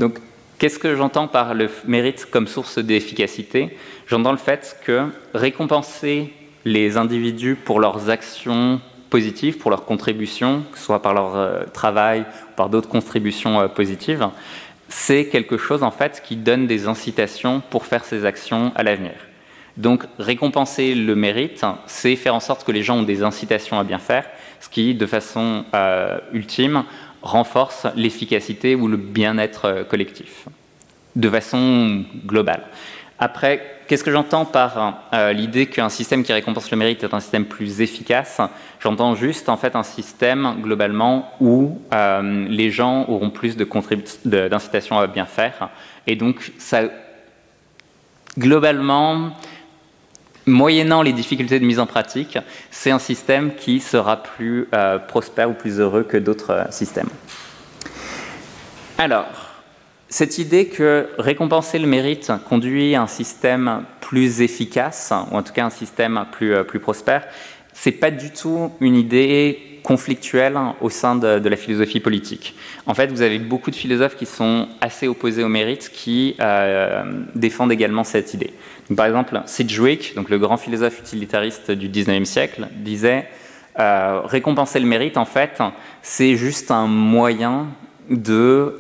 Donc, 0.01 0.19
qu'est-ce 0.59 0.79
que 0.79 0.97
j'entends 0.97 1.29
par 1.29 1.55
le 1.55 1.69
mérite 1.87 2.27
comme 2.31 2.47
source 2.47 2.79
d'efficacité? 2.79 3.77
J'entends 4.07 4.33
le 4.33 4.39
fait 4.39 4.77
que 4.85 5.07
récompenser 5.35 6.33
les 6.65 6.97
individus 6.97 7.57
pour 7.57 7.79
leurs 7.79 8.09
actions 8.11 8.81
positives 9.11 9.59
pour 9.59 9.71
leur 9.71 9.85
contribution, 9.85 10.63
que 10.73 10.79
ce 10.79 10.85
soit 10.85 11.03
par 11.03 11.13
leur 11.13 11.37
euh, 11.37 11.65
travail 11.73 12.21
ou 12.21 12.55
par 12.57 12.69
d'autres 12.71 12.89
contributions 12.89 13.61
euh, 13.61 13.69
positives, 13.69 14.29
c'est 14.89 15.27
quelque 15.27 15.59
chose 15.59 15.83
en 15.83 15.91
fait 15.91 16.23
qui 16.25 16.37
donne 16.37 16.67
des 16.67 16.87
incitations 16.87 17.63
pour 17.71 17.87
faire 17.87 18.05
ces 18.05 18.25
actions 18.25 18.73
à 18.75 18.83
l'avenir. 18.83 19.13
Donc 19.77 20.05
récompenser 20.19 20.95
le 20.95 21.15
mérite, 21.15 21.65
c'est 21.87 22.17
faire 22.17 22.35
en 22.35 22.41
sorte 22.41 22.65
que 22.65 22.73
les 22.73 22.83
gens 22.83 22.99
ont 22.99 23.03
des 23.03 23.23
incitations 23.23 23.79
à 23.79 23.85
bien 23.85 23.99
faire, 23.99 24.25
ce 24.61 24.69
qui, 24.69 24.95
de 24.95 25.07
façon 25.07 25.65
euh, 25.75 26.19
ultime, 26.33 26.85
renforce 27.23 27.87
l'efficacité 27.97 28.75
ou 28.75 28.89
le 28.89 28.97
bien-être 28.97 29.87
collectif, 29.89 30.47
de 31.17 31.29
façon 31.29 32.05
globale. 32.27 32.63
Après, 33.23 33.83
qu'est-ce 33.87 34.03
que 34.03 34.11
j'entends 34.11 34.47
par 34.47 35.03
euh, 35.13 35.35
l'idée 35.35 35.67
qu'un 35.67 35.91
système 35.91 36.23
qui 36.23 36.33
récompense 36.33 36.71
le 36.71 36.79
mérite 36.79 37.05
est 37.05 37.13
un 37.13 37.21
système 37.21 37.45
plus 37.45 37.83
efficace? 37.83 38.41
J'entends 38.81 39.15
juste 39.15 39.51
en 39.51 39.59
fait 39.59 39.77
un 39.77 39.83
système 39.83 40.57
globalement 40.63 41.31
où 41.39 41.79
euh, 41.93 42.47
les 42.49 42.71
gens 42.71 43.05
auront 43.09 43.29
plus 43.29 43.59
d'incitation 43.59 44.99
à 44.99 45.07
bien 45.07 45.27
faire. 45.27 45.69
Et 46.07 46.17
donc, 46.17 46.51
ça, 46.57 46.85
globalement, 48.39 49.37
moyennant 50.47 51.03
les 51.03 51.13
difficultés 51.13 51.61
de 51.61 51.67
mise 51.67 51.79
en 51.79 51.87
pratique, 51.87 52.39
c'est 52.71 52.91
un 52.91 52.99
système 52.99 53.55
qui 53.55 53.81
sera 53.81 54.23
plus 54.23 54.67
euh, 54.73 54.99
prospère 54.99 55.51
ou 55.51 55.53
plus 55.53 55.79
heureux 55.79 56.05
que 56.05 56.17
d'autres 56.17 56.69
systèmes. 56.71 57.11
Alors, 58.97 59.50
cette 60.11 60.39
idée 60.39 60.67
que 60.67 61.09
récompenser 61.19 61.79
le 61.79 61.87
mérite 61.87 62.33
conduit 62.49 62.97
à 62.97 63.03
un 63.03 63.07
système 63.07 63.85
plus 64.01 64.41
efficace, 64.41 65.13
ou 65.31 65.37
en 65.37 65.43
tout 65.45 65.53
cas 65.53 65.65
un 65.65 65.71
système 65.71 66.27
plus, 66.33 66.53
euh, 66.53 66.65
plus 66.65 66.81
prospère, 66.81 67.27
c'est 67.73 67.93
pas 67.93 68.11
du 68.11 68.33
tout 68.33 68.73
une 68.81 68.97
idée 68.97 69.81
conflictuelle 69.85 70.59
au 70.81 70.91
sein 70.91 71.15
de, 71.15 71.49
la 71.49 71.57
philosophie 71.57 72.01
politique. 72.01 72.57
En 72.87 72.93
fait, 72.95 73.07
vous 73.07 73.23
avez 73.23 73.39
beaucoup 73.39 73.71
de 73.71 73.77
philosophes 73.77 74.17
qui 74.17 74.27
sont 74.27 74.69
assez 74.81 75.07
opposés 75.07 75.45
au 75.45 75.49
mérite, 75.49 75.91
qui 75.95 76.35
euh, 76.41 77.05
défendent 77.37 77.73
également 77.73 78.03
cette 78.03 78.35
idée. 78.35 78.53
par 78.97 79.07
exemple, 79.07 79.41
Sidgwick, 79.47 80.17
donc 80.17 80.29
le 80.29 80.39
grand 80.39 80.57
philosophe 80.57 80.99
utilitariste 80.99 81.71
du 81.71 81.89
19e 81.89 82.25
siècle, 82.25 82.67
disait 82.75 83.29
récompenser 83.77 84.79
le 84.79 84.87
mérite, 84.87 85.17
en 85.17 85.25
fait, 85.25 85.63
c'est 86.03 86.37
juste 86.37 86.71
un 86.71 86.87
moyen 86.87 87.69
de 88.11 88.75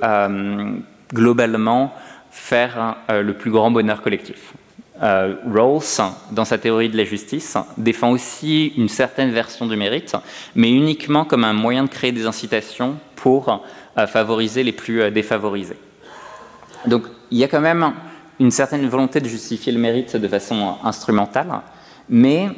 globalement 1.12 1.92
faire 2.30 2.96
le 3.08 3.32
plus 3.34 3.50
grand 3.50 3.70
bonheur 3.70 4.02
collectif. 4.02 4.54
Euh, 5.02 5.36
Rawls, 5.50 6.12
dans 6.30 6.44
sa 6.44 6.58
théorie 6.58 6.90
de 6.90 6.96
la 6.96 7.04
justice, 7.04 7.56
défend 7.78 8.10
aussi 8.10 8.74
une 8.76 8.88
certaine 8.88 9.30
version 9.30 9.66
du 9.66 9.74
mérite, 9.76 10.14
mais 10.54 10.70
uniquement 10.70 11.24
comme 11.24 11.44
un 11.44 11.54
moyen 11.54 11.84
de 11.84 11.88
créer 11.88 12.12
des 12.12 12.26
incitations 12.26 12.96
pour 13.16 13.64
euh, 13.96 14.06
favoriser 14.06 14.62
les 14.62 14.72
plus 14.72 15.00
euh, 15.00 15.10
défavorisés. 15.10 15.78
Donc 16.86 17.04
il 17.30 17.38
y 17.38 17.44
a 17.44 17.48
quand 17.48 17.62
même 17.62 17.94
une 18.38 18.50
certaine 18.50 18.86
volonté 18.88 19.20
de 19.20 19.28
justifier 19.28 19.72
le 19.72 19.78
mérite 19.78 20.16
de 20.16 20.28
façon 20.28 20.76
instrumentale, 20.84 21.48
mais 22.10 22.48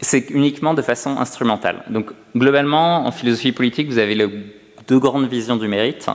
c'est 0.00 0.30
uniquement 0.30 0.74
de 0.74 0.82
façon 0.82 1.16
instrumentale. 1.18 1.84
Donc 1.88 2.10
globalement, 2.34 3.06
en 3.06 3.12
philosophie 3.12 3.52
politique, 3.52 3.88
vous 3.88 3.98
avez 3.98 4.16
deux 4.88 4.98
grandes 4.98 5.28
visions 5.28 5.56
du 5.56 5.68
mérite. 5.68 6.08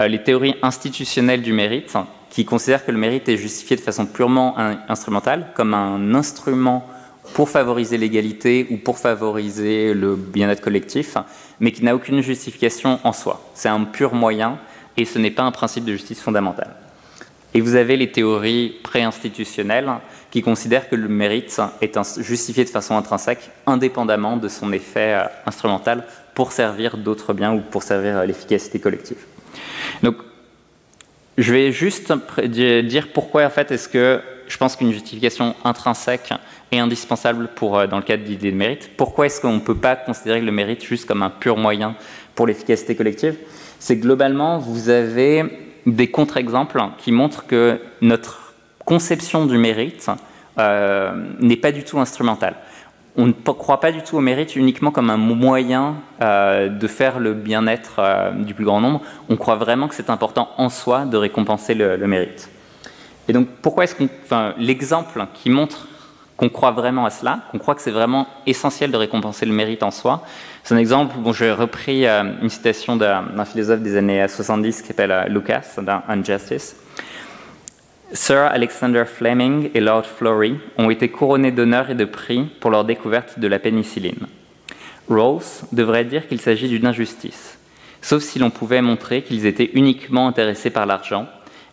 Les 0.00 0.22
théories 0.22 0.54
institutionnelles 0.62 1.42
du 1.42 1.52
mérite, 1.52 1.96
qui 2.30 2.44
considère 2.44 2.84
que 2.84 2.90
le 2.90 2.98
mérite 2.98 3.28
est 3.28 3.36
justifié 3.36 3.76
de 3.76 3.80
façon 3.80 4.06
purement 4.06 4.56
instrumentale, 4.88 5.48
comme 5.54 5.74
un 5.74 6.14
instrument 6.14 6.88
pour 7.34 7.48
favoriser 7.48 7.98
l'égalité 7.98 8.66
ou 8.70 8.76
pour 8.76 8.98
favoriser 8.98 9.94
le 9.94 10.16
bien-être 10.16 10.60
collectif, 10.60 11.16
mais 11.60 11.72
qui 11.72 11.84
n'a 11.84 11.94
aucune 11.94 12.20
justification 12.20 12.98
en 13.04 13.12
soi. 13.12 13.40
C'est 13.54 13.68
un 13.68 13.84
pur 13.84 14.14
moyen 14.14 14.58
et 14.96 15.04
ce 15.04 15.18
n'est 15.18 15.30
pas 15.30 15.42
un 15.42 15.52
principe 15.52 15.84
de 15.84 15.92
justice 15.92 16.20
fondamentale. 16.20 16.74
Et 17.54 17.60
vous 17.60 17.74
avez 17.74 17.96
les 17.96 18.10
théories 18.10 18.76
pré-institutionnelles 18.82 19.90
qui 20.30 20.40
considèrent 20.40 20.88
que 20.88 20.96
le 20.96 21.08
mérite 21.08 21.60
est 21.82 21.98
justifié 22.22 22.64
de 22.64 22.70
façon 22.70 22.96
intrinsèque, 22.96 23.50
indépendamment 23.66 24.38
de 24.38 24.48
son 24.48 24.72
effet 24.72 25.14
euh, 25.14 25.24
instrumental, 25.44 26.04
pour 26.34 26.52
servir 26.52 26.96
d'autres 26.96 27.34
biens 27.34 27.52
ou 27.52 27.60
pour 27.60 27.82
servir 27.82 28.16
euh, 28.16 28.24
l'efficacité 28.24 28.80
collective. 28.80 29.18
Donc 30.02 30.16
je 31.38 31.52
vais 31.52 31.72
juste 31.72 32.12
dire 32.44 33.08
pourquoi 33.12 33.44
en 33.44 33.50
fait 33.50 33.70
est-ce 33.70 33.88
que 33.88 34.20
je 34.48 34.56
pense 34.58 34.76
qu'une 34.76 34.92
justification 34.92 35.54
intrinsèque 35.64 36.30
est 36.70 36.78
indispensable 36.78 37.48
euh, 37.62 37.86
dans 37.86 37.96
le 37.96 38.02
cadre 38.02 38.24
d'idées 38.24 38.50
de 38.50 38.56
mérite. 38.56 38.90
Pourquoi 38.96 39.26
est-ce 39.26 39.40
qu'on 39.40 39.54
ne 39.54 39.60
peut 39.60 39.76
pas 39.76 39.96
considérer 39.96 40.40
le 40.40 40.52
mérite 40.52 40.84
juste 40.84 41.06
comme 41.06 41.22
un 41.22 41.30
pur 41.30 41.56
moyen 41.56 41.94
pour 42.34 42.46
l'efficacité 42.46 42.94
collective? 42.94 43.36
C'est 43.78 43.96
globalement, 43.96 44.58
vous 44.58 44.90
avez 44.90 45.44
des 45.86 46.10
contre-exemples 46.10 46.80
qui 46.98 47.12
montrent 47.12 47.46
que 47.46 47.80
notre 48.00 48.54
conception 48.84 49.46
du 49.46 49.58
mérite 49.58 50.10
euh, 50.58 51.12
n'est 51.40 51.56
pas 51.56 51.72
du 51.72 51.82
tout 51.82 51.98
instrumentale 51.98 52.56
on 53.16 53.26
ne 53.26 53.32
croit 53.32 53.80
pas 53.80 53.92
du 53.92 54.02
tout 54.02 54.16
au 54.16 54.20
mérite 54.20 54.56
uniquement 54.56 54.90
comme 54.90 55.10
un 55.10 55.18
moyen 55.18 55.96
euh, 56.22 56.68
de 56.68 56.86
faire 56.86 57.18
le 57.18 57.34
bien-être 57.34 57.96
euh, 57.98 58.30
du 58.30 58.54
plus 58.54 58.64
grand 58.64 58.80
nombre. 58.80 59.02
On 59.28 59.36
croit 59.36 59.56
vraiment 59.56 59.88
que 59.88 59.94
c'est 59.94 60.08
important 60.08 60.48
en 60.56 60.70
soi 60.70 61.04
de 61.04 61.16
récompenser 61.16 61.74
le, 61.74 61.98
mérite. 62.06 62.48
Et 63.28 63.32
donc, 63.32 63.48
pourquoi 63.60 63.84
est-ce 63.84 63.94
qu'on. 63.94 64.08
L'exemple 64.58 65.26
qui 65.34 65.50
montre 65.50 65.88
qu'on 66.38 66.48
croit 66.48 66.70
vraiment 66.70 67.04
à 67.04 67.10
cela, 67.10 67.40
qu'on 67.50 67.58
croit 67.58 67.74
que 67.74 67.82
c'est 67.82 67.90
vraiment 67.90 68.26
essentiel 68.46 68.90
de 68.90 68.96
récompenser 68.96 69.44
le 69.44 69.52
mérite 69.52 69.82
en 69.82 69.90
soi, 69.90 70.22
c'est 70.64 70.74
un 70.74 70.78
exemple. 70.78 71.14
Bon, 71.18 71.32
j'ai 71.34 71.52
repris 71.52 72.06
euh, 72.06 72.24
une 72.40 72.48
citation 72.48 72.96
d'un 72.96 73.44
philosophe 73.44 73.80
des 73.80 73.96
années 73.96 74.26
70 74.26 74.80
qui 74.80 74.88
s'appelle 74.88 75.26
Lucas, 75.28 75.74
dans 75.82 76.02
Unjustice. 76.08 76.76
Sir 78.12 78.42
Alexander 78.42 79.04
Fleming 79.06 79.70
et 79.72 79.80
Lord 79.80 80.04
Florey 80.04 80.54
ont 80.76 80.90
été 80.90 81.08
couronnés 81.08 81.50
d'honneurs 81.50 81.88
et 81.88 81.94
de 81.94 82.04
prix 82.04 82.44
pour 82.60 82.70
leur 82.70 82.84
découverte 82.84 83.38
de 83.38 83.48
la 83.48 83.58
pénicilline. 83.58 84.26
Rawls 85.08 85.64
devrait 85.72 86.04
dire 86.04 86.28
qu'il 86.28 86.40
s'agit 86.40 86.68
d'une 86.68 86.86
injustice, 86.86 87.58
sauf 88.02 88.22
si 88.22 88.38
l'on 88.38 88.50
pouvait 88.50 88.82
montrer 88.82 89.22
qu'ils 89.22 89.46
étaient 89.46 89.70
uniquement 89.72 90.28
intéressés 90.28 90.68
par 90.68 90.84
l'argent 90.84 91.26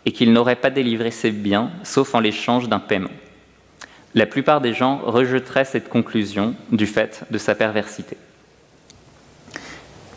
et 0.06 0.14
qu'ils 0.14 0.32
n'auraient 0.32 0.56
pas 0.56 0.70
délivré 0.70 1.12
ces 1.12 1.32
biens 1.32 1.72
sauf 1.84 2.16
en 2.16 2.22
l'échange 2.22 2.70
d'un 2.70 2.80
paiement. 2.80 3.10
La 4.16 4.26
plupart 4.26 4.62
des 4.62 4.74
gens 4.74 5.02
rejetteraient 5.04 5.66
cette 5.66 5.90
conclusion 5.90 6.56
du 6.72 6.88
fait 6.88 7.26
de 7.32 7.38
sa 7.38 7.54
perversité. 7.54 8.16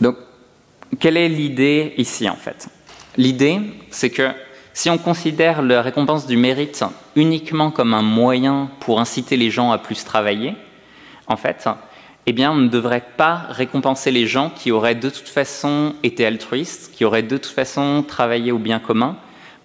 Donc, 0.00 0.16
quelle 1.00 1.16
est 1.16 1.28
l'idée 1.28 1.94
ici 1.96 2.28
en 2.28 2.36
fait? 2.36 2.68
L'idée, 3.16 3.58
c'est 3.90 4.10
que 4.10 4.30
si 4.74 4.90
on 4.90 4.98
considère 4.98 5.62
la 5.62 5.82
récompense 5.82 6.26
du 6.26 6.36
mérite 6.36 6.84
uniquement 7.16 7.70
comme 7.70 7.94
un 7.94 8.02
moyen 8.02 8.70
pour 8.80 9.00
inciter 9.00 9.36
les 9.36 9.50
gens 9.50 9.70
à 9.72 9.78
plus 9.78 10.04
travailler, 10.04 10.54
en 11.26 11.36
fait, 11.36 11.68
eh 12.26 12.32
bien, 12.32 12.52
on 12.52 12.56
ne 12.56 12.68
devrait 12.68 13.04
pas 13.16 13.46
récompenser 13.48 14.10
les 14.10 14.26
gens 14.26 14.50
qui 14.54 14.70
auraient 14.70 14.94
de 14.94 15.10
toute 15.10 15.28
façon 15.28 15.94
été 16.02 16.24
altruistes, 16.24 16.92
qui 16.94 17.04
auraient 17.04 17.22
de 17.22 17.36
toute 17.36 17.52
façon 17.52 18.04
travaillé 18.06 18.52
au 18.52 18.58
bien 18.58 18.78
commun, 18.78 19.16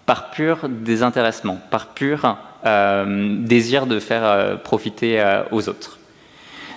par 0.06 0.30
pur 0.30 0.68
désintéressement, 0.68 1.58
par 1.70 1.88
pur 1.88 2.36
euh, 2.66 3.36
désir 3.40 3.86
de 3.86 4.00
faire 4.00 4.24
euh, 4.24 4.56
profiter 4.56 5.20
euh, 5.20 5.42
aux 5.52 5.68
autres. 5.68 5.98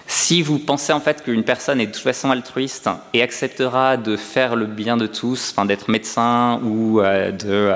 Si 0.05 0.41
vous 0.41 0.59
pensez 0.59 0.93
en 0.93 0.99
fait 0.99 1.23
qu'une 1.23 1.43
personne 1.43 1.79
est 1.79 1.87
de 1.87 1.91
toute 1.93 2.03
façon 2.03 2.29
altruiste 2.29 2.89
et 3.13 3.21
acceptera 3.21 3.95
de 3.95 4.17
faire 4.17 4.55
le 4.57 4.65
bien 4.65 4.97
de 4.97 5.07
tous, 5.07 5.55
d'être 5.65 5.89
médecin 5.89 6.59
ou 6.63 6.99
de 6.99 7.73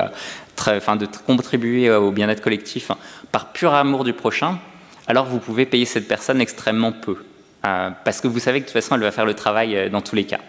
enfin, 0.60 0.96
de 0.96 1.08
contribuer 1.26 1.91
au 1.91 2.12
bien-être 2.12 2.41
collectif 2.41 2.91
par 3.32 3.52
pur 3.52 3.74
amour 3.74 4.04
du 4.04 4.13
prochain, 4.13 4.58
alors 5.08 5.26
vous 5.26 5.39
pouvez 5.39 5.65
payer 5.65 5.86
cette 5.86 6.08
personne 6.08 6.41
extrêmement 6.41 6.91
peu. 6.91 7.18
Euh, 7.65 7.89
parce 8.04 8.22
que 8.22 8.28
vous 8.28 8.39
savez 8.39 8.60
que 8.60 8.65
de 8.65 8.70
toute 8.72 8.82
façon, 8.82 8.96
elle 8.96 9.02
va 9.02 9.12
faire 9.12 9.26
le 9.26 9.34
travail 9.34 9.76
euh, 9.76 9.89
dans 9.89 10.02
tous 10.02 10.15
les 10.15 10.26
cas. 10.26 10.39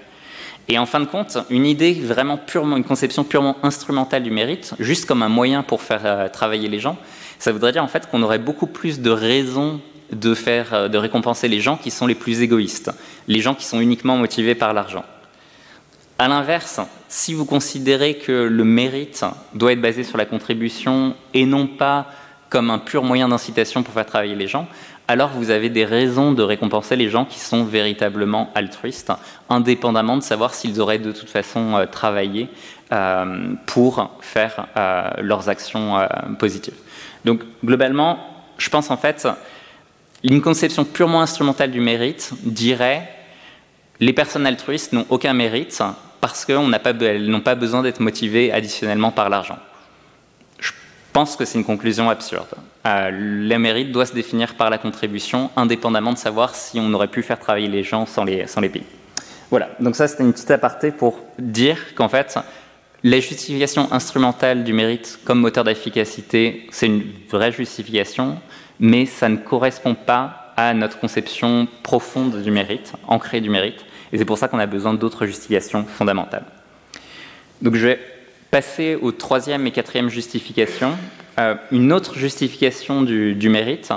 Et 0.68 0.78
en 0.78 0.86
fin 0.86 1.00
de 1.00 1.04
compte, 1.04 1.38
une 1.48 1.64
idée 1.64 1.94
vraiment 1.94 2.36
purement, 2.36 2.76
une 2.76 2.84
conception 2.84 3.24
purement 3.24 3.56
instrumentale 3.62 4.22
du 4.22 4.30
mérite, 4.30 4.74
juste 4.80 5.06
comme 5.06 5.22
un 5.22 5.28
moyen 5.28 5.62
pour 5.62 5.82
faire 5.82 6.02
euh, 6.04 6.28
travailler 6.28 6.68
les 6.68 6.80
gens, 6.80 6.98
ça 7.38 7.52
voudrait 7.52 7.72
dire 7.72 7.84
en 7.84 7.88
fait 7.88 8.10
qu'on 8.10 8.22
aurait 8.22 8.38
beaucoup 8.38 8.66
plus 8.66 9.00
de 9.00 9.10
raisons 9.10 9.80
de 10.12 10.96
récompenser 10.96 11.48
les 11.48 11.60
gens 11.60 11.76
qui 11.76 11.90
sont 11.90 12.06
les 12.06 12.14
plus 12.14 12.40
égoïstes, 12.40 12.92
les 13.26 13.40
gens 13.40 13.54
qui 13.54 13.64
sont 13.64 13.80
uniquement 13.80 14.16
motivés 14.16 14.54
par 14.54 14.72
l'argent. 14.72 15.04
À 16.18 16.28
l'inverse, 16.28 16.80
si 17.08 17.34
vous 17.34 17.44
considérez 17.44 18.16
que 18.16 18.32
le 18.32 18.64
mérite 18.64 19.22
doit 19.52 19.72
être 19.72 19.82
basé 19.82 20.02
sur 20.02 20.16
la 20.16 20.24
contribution 20.24 21.14
et 21.34 21.44
non 21.44 21.66
pas 21.66 22.06
comme 22.48 22.70
un 22.70 22.78
pur 22.78 23.02
moyen 23.02 23.28
d'incitation 23.28 23.82
pour 23.82 23.92
faire 23.92 24.06
travailler 24.06 24.34
les 24.34 24.48
gens, 24.48 24.66
alors 25.08 25.28
vous 25.30 25.50
avez 25.50 25.68
des 25.68 25.84
raisons 25.84 26.32
de 26.32 26.42
récompenser 26.42 26.96
les 26.96 27.10
gens 27.10 27.26
qui 27.26 27.38
sont 27.38 27.64
véritablement 27.64 28.50
altruistes, 28.54 29.12
indépendamment 29.50 30.16
de 30.16 30.22
savoir 30.22 30.54
s'ils 30.54 30.80
auraient 30.80 30.98
de 30.98 31.12
toute 31.12 31.28
façon 31.28 31.76
euh, 31.76 31.84
travaillé 31.84 32.48
euh, 32.92 33.52
pour 33.66 34.16
faire 34.20 34.68
euh, 34.76 35.10
leurs 35.20 35.50
actions 35.50 35.98
positives. 36.38 36.78
Donc 37.26 37.42
globalement, 37.62 38.18
je 38.56 38.70
pense 38.70 38.90
en 38.90 38.96
fait, 38.96 39.28
une 40.24 40.40
conception 40.40 40.86
purement 40.86 41.20
instrumentale 41.20 41.70
du 41.70 41.80
mérite 41.80 42.32
dirait 42.42 43.06
les 44.00 44.12
personnes 44.12 44.46
altruistes 44.46 44.92
n'ont 44.92 45.06
aucun 45.10 45.32
mérite 45.32 45.82
parce 46.20 46.44
qu'elles 46.44 46.58
n'ont 46.58 47.40
pas 47.40 47.54
besoin 47.54 47.82
d'être 47.82 48.00
motivées 48.00 48.52
additionnellement 48.52 49.10
par 49.10 49.28
l'argent. 49.28 49.58
Je 50.58 50.72
pense 51.12 51.36
que 51.36 51.44
c'est 51.44 51.58
une 51.58 51.64
conclusion 51.64 52.10
absurde. 52.10 52.48
Euh, 52.86 53.10
le 53.12 53.58
mérite 53.58 53.90
doit 53.90 54.06
se 54.06 54.14
définir 54.14 54.54
par 54.54 54.70
la 54.70 54.78
contribution, 54.78 55.50
indépendamment 55.56 56.12
de 56.12 56.18
savoir 56.18 56.54
si 56.54 56.78
on 56.78 56.92
aurait 56.92 57.08
pu 57.08 57.22
faire 57.22 57.38
travailler 57.38 57.68
les 57.68 57.82
gens 57.82 58.06
sans 58.06 58.24
les, 58.24 58.46
sans 58.46 58.60
les 58.60 58.68
pays. 58.68 58.84
Voilà, 59.50 59.68
donc 59.80 59.96
ça 59.96 60.08
c'était 60.08 60.24
une 60.24 60.32
petite 60.32 60.50
aparté 60.50 60.90
pour 60.90 61.20
dire 61.38 61.94
qu'en 61.94 62.08
fait, 62.08 62.38
la 63.04 63.20
justification 63.20 63.92
instrumentale 63.92 64.64
du 64.64 64.72
mérite 64.72 65.20
comme 65.24 65.40
moteur 65.40 65.64
d'efficacité, 65.64 66.66
c'est 66.70 66.86
une 66.86 67.04
vraie 67.30 67.52
justification, 67.52 68.38
mais 68.80 69.06
ça 69.06 69.28
ne 69.28 69.36
correspond 69.36 69.94
pas 69.94 70.52
à 70.56 70.74
notre 70.74 70.98
conception 70.98 71.68
profonde 71.82 72.42
du 72.42 72.50
mérite, 72.50 72.92
ancrée 73.06 73.40
du 73.40 73.50
mérite. 73.50 73.84
Et 74.16 74.18
c'est 74.18 74.24
pour 74.24 74.38
ça 74.38 74.48
qu'on 74.48 74.58
a 74.58 74.64
besoin 74.64 74.94
d'autres 74.94 75.26
justifications 75.26 75.84
fondamentales. 75.84 76.46
Donc 77.60 77.74
je 77.74 77.86
vais 77.86 78.00
passer 78.50 78.94
aux 78.94 79.12
troisième 79.12 79.66
et 79.66 79.72
quatrième 79.72 80.08
justifications. 80.08 80.96
Euh, 81.38 81.54
une 81.70 81.92
autre 81.92 82.14
justification 82.14 83.02
du, 83.02 83.48
mérite, 83.50 83.92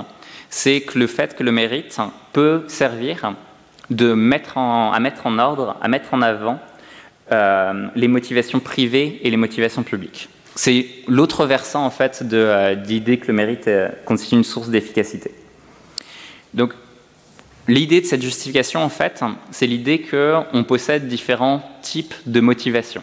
c'est 0.50 0.82
que 0.82 0.98
le 0.98 1.06
fait 1.06 1.34
que 1.34 1.42
le 1.42 1.52
mérite 1.52 1.96
peut 2.34 2.64
servir 2.68 3.32
de 3.88 4.12
mettre 4.12 4.58
à 4.58 5.00
mettre 5.00 5.26
en 5.26 5.38
ordre, 5.38 5.78
à 5.80 5.88
mettre 5.88 6.12
en 6.12 6.20
avant 6.20 6.60
euh, 7.32 7.86
les 7.96 8.06
motivations 8.06 8.60
privées 8.60 9.20
et 9.22 9.30
les 9.30 9.38
motivations 9.38 9.84
publiques. 9.84 10.28
C'est 10.54 10.86
l'autre 11.08 11.46
versant 11.46 11.86
en 11.86 11.90
fait 11.90 12.28
de 12.28 12.36
euh, 12.36 12.74
l'idée 12.74 13.16
que 13.16 13.28
le 13.28 13.32
mérite 13.32 13.70
constitue 14.04 14.34
une 14.34 14.44
source 14.44 14.68
d'efficacité. 14.68 15.32
Donc 16.52 16.74
L'idée 17.68 18.00
de 18.00 18.06
cette 18.06 18.22
justification, 18.22 18.82
en 18.82 18.88
fait, 18.88 19.22
c'est 19.50 19.66
l'idée 19.66 20.00
qu'on 20.00 20.64
possède 20.64 21.08
différents 21.08 21.62
types 21.82 22.14
de 22.26 22.40
motivations. 22.40 23.02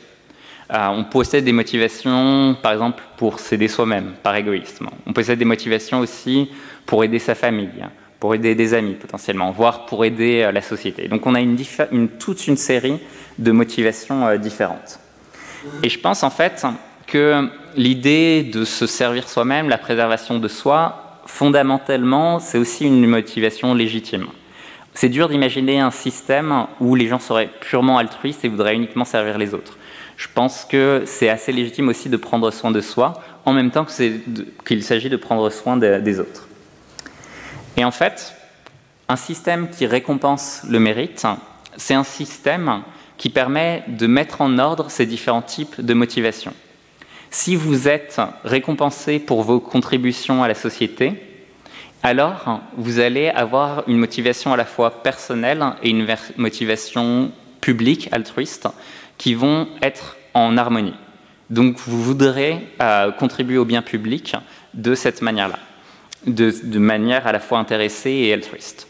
Euh, 0.73 0.87
on 0.87 1.05
possède 1.05 1.45
des 1.45 1.53
motivations, 1.53 2.55
par 2.61 2.73
exemple, 2.73 3.01
pour 3.15 3.39
s'aider 3.39 3.69
soi-même, 3.69 4.13
par 4.21 4.35
égoïsme. 4.35 4.87
On 5.05 5.13
possède 5.13 5.39
des 5.39 5.45
motivations 5.45 5.99
aussi 5.99 6.49
pour 6.85 7.03
aider 7.03 7.19
sa 7.19 7.35
famille, 7.35 7.85
pour 8.19 8.35
aider 8.35 8.55
des 8.55 8.73
amis 8.73 8.95
potentiellement, 8.95 9.51
voire 9.51 9.85
pour 9.85 10.03
aider 10.03 10.49
la 10.51 10.61
société. 10.61 11.07
Donc 11.07 11.25
on 11.25 11.35
a 11.35 11.39
toute 12.19 12.47
une 12.47 12.57
série 12.57 12.99
de 13.37 13.51
motivations 13.51 14.35
différentes. 14.37 14.99
Et 15.83 15.89
je 15.89 15.99
pense 15.99 16.23
en 16.23 16.29
fait 16.29 16.65
que 17.05 17.49
l'idée 17.77 18.43
de 18.43 18.65
se 18.65 18.87
servir 18.87 19.29
soi-même, 19.29 19.69
la 19.69 19.77
préservation 19.77 20.39
de 20.39 20.47
soi, 20.49 21.21
fondamentalement, 21.25 22.39
c'est 22.39 22.57
aussi 22.57 22.85
une 22.85 23.05
motivation 23.07 23.73
légitime. 23.73 24.27
C'est 24.99 25.09
dur 25.09 25.29
d'imaginer 25.29 25.79
un 25.79 25.91
système 25.91 26.65
où 26.79 26.95
les 26.95 27.07
gens 27.07 27.19
seraient 27.19 27.51
purement 27.61 27.99
altruistes 27.99 28.43
et 28.43 28.47
voudraient 28.47 28.73
uniquement 28.73 29.05
servir 29.05 29.37
les 29.37 29.53
autres. 29.53 29.77
Je 30.17 30.25
pense 30.33 30.65
que 30.65 31.03
c'est 31.05 31.29
assez 31.29 31.51
légitime 31.51 31.87
aussi 31.89 32.09
de 32.09 32.17
prendre 32.17 32.49
soin 32.49 32.71
de 32.71 32.81
soi, 32.81 33.21
en 33.45 33.53
même 33.53 33.69
temps 33.69 33.85
qu'il 34.65 34.83
s'agit 34.83 35.11
de 35.11 35.15
prendre 35.15 35.51
soin 35.51 35.77
des 35.77 36.19
autres. 36.19 36.47
Et 37.77 37.85
en 37.85 37.91
fait, 37.91 38.33
un 39.07 39.17
système 39.17 39.69
qui 39.69 39.85
récompense 39.85 40.63
le 40.67 40.79
mérite, 40.79 41.27
c'est 41.75 41.93
un 41.93 42.03
système 42.03 42.81
qui 43.19 43.29
permet 43.29 43.83
de 43.87 44.07
mettre 44.07 44.41
en 44.41 44.57
ordre 44.57 44.89
ces 44.89 45.05
différents 45.05 45.43
types 45.43 45.79
de 45.79 45.93
motivations. 45.93 46.55
Si 47.29 47.55
vous 47.55 47.87
êtes 47.87 48.19
récompensé 48.43 49.19
pour 49.19 49.43
vos 49.43 49.59
contributions 49.59 50.41
à 50.41 50.47
la 50.47 50.55
société, 50.55 51.26
alors 52.03 52.61
vous 52.75 52.99
allez 52.99 53.29
avoir 53.29 53.83
une 53.87 53.97
motivation 53.97 54.53
à 54.53 54.57
la 54.57 54.65
fois 54.65 55.03
personnelle 55.03 55.63
et 55.83 55.89
une 55.89 56.07
motivation 56.37 57.31
publique, 57.61 58.09
altruiste, 58.11 58.67
qui 59.17 59.33
vont 59.33 59.67
être 59.81 60.15
en 60.33 60.57
harmonie. 60.57 60.93
Donc 61.49 61.77
vous 61.79 62.01
voudrez 62.01 62.67
euh, 62.81 63.11
contribuer 63.11 63.57
au 63.57 63.65
bien 63.65 63.81
public 63.81 64.35
de 64.73 64.95
cette 64.95 65.21
manière-là, 65.21 65.59
de, 66.25 66.53
de, 66.63 66.79
manière 66.79 67.25
à 67.25 67.31
la 67.31 67.39
fois 67.39 67.57
intéressée 67.57 68.11
et 68.11 68.33
altruiste. 68.33 68.87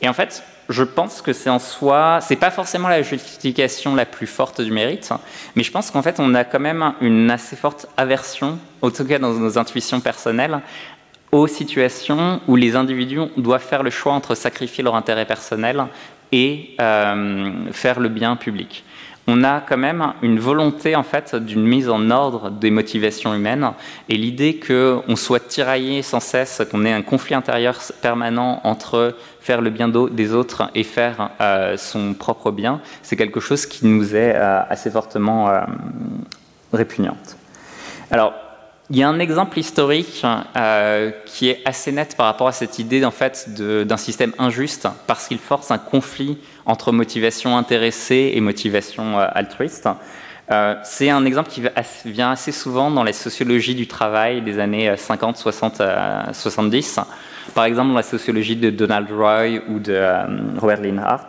Et 0.00 0.08
en 0.08 0.12
fait, 0.12 0.42
je 0.68 0.84
pense 0.84 1.22
que 1.22 1.32
c'est 1.32 1.50
en 1.50 1.58
soi, 1.58 2.20
c'est 2.22 2.36
pas 2.36 2.50
forcément 2.50 2.88
la 2.88 3.02
justification 3.02 3.94
la 3.94 4.04
plus 4.04 4.26
forte 4.26 4.60
du 4.60 4.70
mérite, 4.70 5.10
mais 5.56 5.62
je 5.62 5.72
pense 5.72 5.90
qu'en 5.90 6.02
fait 6.02 6.20
on 6.20 6.34
a 6.34 6.44
quand 6.44 6.60
même 6.60 6.94
une 7.00 7.30
assez 7.30 7.56
forte 7.56 7.86
aversion, 7.96 8.58
en 8.82 8.90
tout 8.90 9.04
cas 9.04 9.18
dans 9.18 9.32
nos 9.32 9.58
intuitions 9.58 10.00
personnelles, 10.00 10.60
aux 11.32 11.46
situations 11.46 12.40
où 12.48 12.56
les 12.56 12.76
individus 12.76 13.20
doivent 13.36 13.62
faire 13.62 13.82
le 13.82 13.90
choix 13.90 14.12
entre 14.12 14.34
sacrifier 14.34 14.82
leur 14.82 14.94
intérêt 14.94 15.26
personnel 15.26 15.86
et 16.32 16.74
euh, 16.80 17.52
faire 17.72 18.00
le 18.00 18.08
bien 18.08 18.36
public. 18.36 18.84
On 19.30 19.44
a 19.44 19.60
quand 19.60 19.76
même 19.76 20.14
une 20.22 20.38
volonté 20.38 20.96
en 20.96 21.02
fait 21.02 21.34
d'une 21.34 21.66
mise 21.66 21.90
en 21.90 22.10
ordre 22.10 22.50
des 22.50 22.70
motivations 22.70 23.34
humaines 23.34 23.72
et 24.08 24.16
l'idée 24.16 24.58
qu'on 24.58 25.16
soit 25.16 25.46
tiraillé 25.46 26.00
sans 26.00 26.20
cesse, 26.20 26.62
qu'on 26.70 26.86
ait 26.86 26.92
un 26.92 27.02
conflit 27.02 27.34
intérieur 27.34 27.78
permanent 28.00 28.62
entre 28.64 29.14
faire 29.40 29.60
le 29.60 29.68
bien 29.68 29.88
des 29.88 30.32
autres 30.32 30.70
et 30.74 30.82
faire 30.82 31.30
euh, 31.42 31.76
son 31.76 32.14
propre 32.14 32.50
bien, 32.50 32.80
c'est 33.02 33.16
quelque 33.16 33.40
chose 33.40 33.66
qui 33.66 33.86
nous 33.86 34.16
est 34.16 34.34
euh, 34.34 34.60
assez 34.70 34.90
fortement 34.90 35.50
répugnante. 36.72 37.36
Alors, 38.10 38.32
il 38.90 38.96
y 38.96 39.02
a 39.02 39.08
un 39.08 39.18
exemple 39.18 39.58
historique 39.58 40.24
euh, 40.56 41.10
qui 41.26 41.50
est 41.50 41.60
assez 41.66 41.92
net 41.92 42.16
par 42.16 42.26
rapport 42.26 42.48
à 42.48 42.52
cette 42.52 42.78
idée 42.78 43.00
d'un 43.00 43.96
système 43.98 44.32
injuste 44.38 44.88
parce 45.06 45.28
qu'il 45.28 45.38
force 45.38 45.70
un 45.70 45.78
conflit 45.78 46.38
entre 46.64 46.90
motivation 46.90 47.58
intéressée 47.58 48.32
et 48.34 48.40
motivation 48.40 49.20
euh, 49.20 49.26
altruiste. 49.32 49.88
Euh, 50.50 50.74
c'est 50.84 51.10
un 51.10 51.26
exemple 51.26 51.50
qui 51.50 51.62
vient 52.06 52.30
assez 52.30 52.52
souvent 52.52 52.90
dans 52.90 53.04
la 53.04 53.12
sociologie 53.12 53.74
du 53.74 53.86
travail 53.86 54.40
des 54.40 54.58
années 54.58 54.96
50, 54.96 55.36
60, 55.36 55.82
70. 56.32 57.00
Par 57.54 57.66
exemple, 57.66 57.88
dans 57.88 57.96
la 57.96 58.02
sociologie 58.02 58.56
de 58.56 58.70
Donald 58.70 59.10
Roy 59.10 59.60
ou 59.68 59.78
de 59.80 60.58
Robert 60.58 60.80
Linhart. 60.80 61.28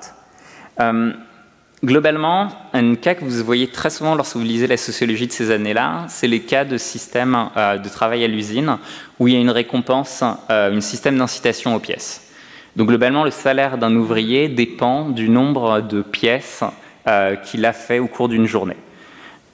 Globalement, 1.82 2.50
un 2.74 2.96
cas 2.96 3.16
que 3.16 3.24
vous 3.24 3.44
voyez 3.46 3.68
très 3.68 3.90
souvent 3.90 4.14
lorsque 4.14 4.36
vous 4.36 4.44
lisez 4.44 4.68
la 4.68 4.76
sociologie 4.76 5.28
de 5.28 5.32
ces 5.32 5.50
années-là, 5.50 6.08
c'est 6.10 6.28
les 6.28 6.42
cas 6.42 6.66
de 6.66 6.78
systèmes 6.78 7.50
euh, 7.56 7.78
de 7.78 7.88
travail 7.88 8.22
à 8.26 8.28
l'usine 8.28 8.78
où 9.18 9.30
il 9.30 9.36
y 9.36 9.38
a 9.38 9.40
une 9.40 9.50
récompense, 9.50 10.22
euh, 10.50 10.76
un 10.76 10.82
système 10.82 11.18
d'incitation 11.18 11.74
aux 11.74 11.80
pièces. 11.80 12.34
Donc 12.76 12.90
globalement, 12.90 13.24
le 13.24 13.32
salaire 13.32 13.78
d'un 13.78 13.96
ouvrier 13.96 14.50
dépend 14.50 15.08
du 15.08 15.30
nombre 15.30 15.80
de 15.80 16.02
pièces 16.02 16.66
euh, 17.08 17.38
qu'il 17.38 17.64
a 17.66 17.72
fait 17.72 18.00
au 18.00 18.08
cours 18.08 18.28
d'une 18.28 18.46
journée. 18.46 18.78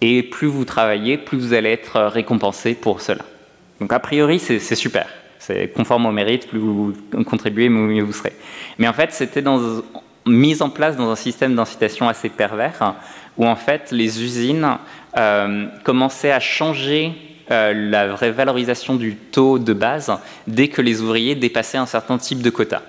Et 0.02 0.24
plus 0.24 0.48
vous 0.48 0.66
travaillez, 0.66 1.20
plus 1.20 1.38
vous 1.38 1.54
allez 1.54 1.70
être 1.70 2.02
récompensé 2.02 2.74
pour 2.74 3.02
cela. 3.02 3.24
Donc 3.80 3.94
a 3.94 4.00
priori, 4.00 4.40
c'est 4.40 4.60
super. 4.60 5.08
C'est 5.38 5.68
conforme 5.68 6.08
au 6.08 6.12
mérite, 6.12 6.48
plus 6.48 6.58
vous 6.58 6.94
contribuez, 7.28 7.70
mieux 7.70 8.02
vous 8.02 8.14
serez. 8.14 8.34
Mais 8.80 8.88
en 8.88 8.94
fait, 8.94 9.14
c'était 9.14 9.44
dans, 9.44 9.60
mise 10.26 10.62
en 10.62 10.70
place 10.70 10.98
dans 10.98 11.10
un 11.10 11.16
système 11.16 11.56
d'incitation 11.56 12.10
assez 12.10 12.30
pervers, 12.30 12.96
où 13.38 13.46
en 13.46 13.56
fait 13.56 13.92
les 13.92 14.24
usines 14.24 14.78
euh, 15.18 15.68
commençaient 15.84 16.32
à 16.32 16.40
changer 16.40 17.14
euh, 17.52 17.74
la 17.74 18.08
vraie 18.08 18.32
valorisation 18.32 18.96
du 18.96 19.16
taux 19.16 19.60
de 19.60 19.74
base 19.74 20.12
dès 20.48 20.68
que 20.68 20.82
les 20.82 21.02
ouvriers 21.02 21.36
dépassaient 21.36 21.78
un 21.78 21.86
certain 21.86 22.18
type 22.18 22.42
de 22.42 22.50
quota. 22.50 22.82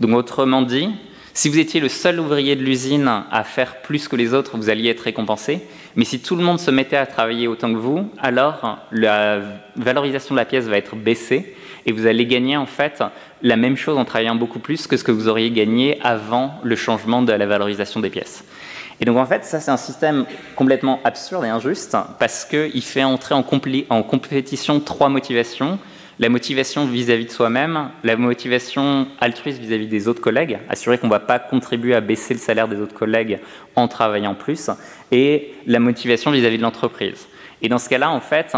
Donc 0.00 0.16
autrement 0.16 0.62
dit, 0.62 0.88
si 1.34 1.48
vous 1.48 1.58
étiez 1.58 1.80
le 1.80 1.88
seul 1.88 2.20
ouvrier 2.20 2.56
de 2.56 2.62
l'usine 2.62 3.24
à 3.30 3.44
faire 3.44 3.82
plus 3.82 4.08
que 4.08 4.16
les 4.16 4.34
autres, 4.34 4.56
vous 4.56 4.70
alliez 4.70 4.90
être 4.90 5.00
récompensé. 5.00 5.60
Mais 5.96 6.04
si 6.04 6.20
tout 6.20 6.36
le 6.36 6.42
monde 6.42 6.58
se 6.58 6.70
mettait 6.70 6.96
à 6.96 7.06
travailler 7.06 7.48
autant 7.48 7.72
que 7.72 7.78
vous, 7.78 8.10
alors 8.18 8.78
la 8.90 9.40
valorisation 9.76 10.34
de 10.34 10.40
la 10.40 10.46
pièce 10.46 10.64
va 10.66 10.76
être 10.78 10.96
baissée 10.96 11.54
et 11.86 11.92
vous 11.92 12.06
allez 12.06 12.26
gagner 12.26 12.56
en 12.56 12.66
fait 12.66 13.02
la 13.42 13.56
même 13.56 13.76
chose 13.76 13.98
en 13.98 14.04
travaillant 14.04 14.34
beaucoup 14.34 14.58
plus 14.58 14.86
que 14.86 14.96
ce 14.96 15.04
que 15.04 15.12
vous 15.12 15.28
auriez 15.28 15.50
gagné 15.50 15.98
avant 16.02 16.54
le 16.62 16.76
changement 16.76 17.22
de 17.22 17.32
la 17.32 17.46
valorisation 17.46 18.00
des 18.00 18.10
pièces. 18.10 18.44
Et 19.00 19.04
donc 19.04 19.16
en 19.16 19.26
fait, 19.26 19.44
ça 19.44 19.60
c'est 19.60 19.70
un 19.70 19.76
système 19.76 20.26
complètement 20.54 21.00
absurde 21.04 21.44
et 21.44 21.48
injuste 21.48 21.96
parce 22.18 22.44
qu'il 22.44 22.82
fait 22.82 23.04
entrer 23.04 23.34
en, 23.34 23.44
en 23.88 24.02
compétition 24.02 24.80
trois 24.80 25.08
motivations 25.08 25.78
la 26.18 26.28
motivation 26.28 26.86
vis-à-vis 26.86 27.24
de 27.24 27.30
soi-même, 27.30 27.90
la 28.04 28.16
motivation 28.16 29.08
altruiste 29.20 29.58
vis-à-vis 29.58 29.88
des 29.88 30.08
autres 30.08 30.20
collègues, 30.20 30.58
assurer 30.68 30.98
qu'on 30.98 31.08
ne 31.08 31.12
va 31.12 31.20
pas 31.20 31.38
contribuer 31.38 31.94
à 31.94 32.00
baisser 32.00 32.34
le 32.34 32.38
salaire 32.38 32.68
des 32.68 32.76
autres 32.76 32.94
collègues 32.94 33.40
en 33.74 33.88
travaillant 33.88 34.34
plus, 34.34 34.70
et 35.10 35.54
la 35.66 35.80
motivation 35.80 36.30
vis-à-vis 36.30 36.58
de 36.58 36.62
l'entreprise. 36.62 37.26
Et 37.60 37.68
dans 37.68 37.78
ce 37.78 37.88
cas-là, 37.88 38.10
en 38.10 38.20
fait, 38.20 38.54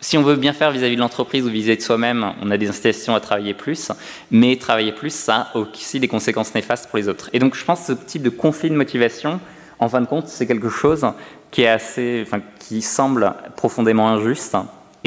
si 0.00 0.18
on 0.18 0.22
veut 0.22 0.36
bien 0.36 0.52
faire 0.52 0.70
vis-à-vis 0.70 0.96
de 0.96 1.00
l'entreprise 1.00 1.44
ou 1.44 1.48
vis-à-vis 1.48 1.78
de 1.78 1.82
soi-même, 1.82 2.32
on 2.42 2.50
a 2.50 2.56
des 2.56 2.68
incitations 2.68 3.14
à 3.14 3.20
travailler 3.20 3.54
plus, 3.54 3.92
mais 4.30 4.56
travailler 4.56 4.92
plus, 4.92 5.14
ça 5.14 5.48
a 5.52 5.58
aussi 5.58 6.00
des 6.00 6.08
conséquences 6.08 6.54
néfastes 6.54 6.88
pour 6.88 6.98
les 6.98 7.08
autres. 7.08 7.30
Et 7.32 7.38
donc 7.38 7.54
je 7.54 7.64
pense 7.64 7.80
que 7.80 7.86
ce 7.86 7.92
type 7.92 8.22
de 8.22 8.30
conflit 8.30 8.70
de 8.70 8.76
motivation, 8.76 9.40
en 9.78 9.88
fin 9.88 10.00
de 10.00 10.06
compte, 10.06 10.28
c'est 10.28 10.46
quelque 10.46 10.68
chose 10.68 11.06
qui 11.50 11.62
est 11.62 11.68
assez, 11.68 12.22
enfin, 12.26 12.40
qui 12.58 12.82
semble 12.82 13.34
profondément 13.56 14.08
injuste 14.08 14.56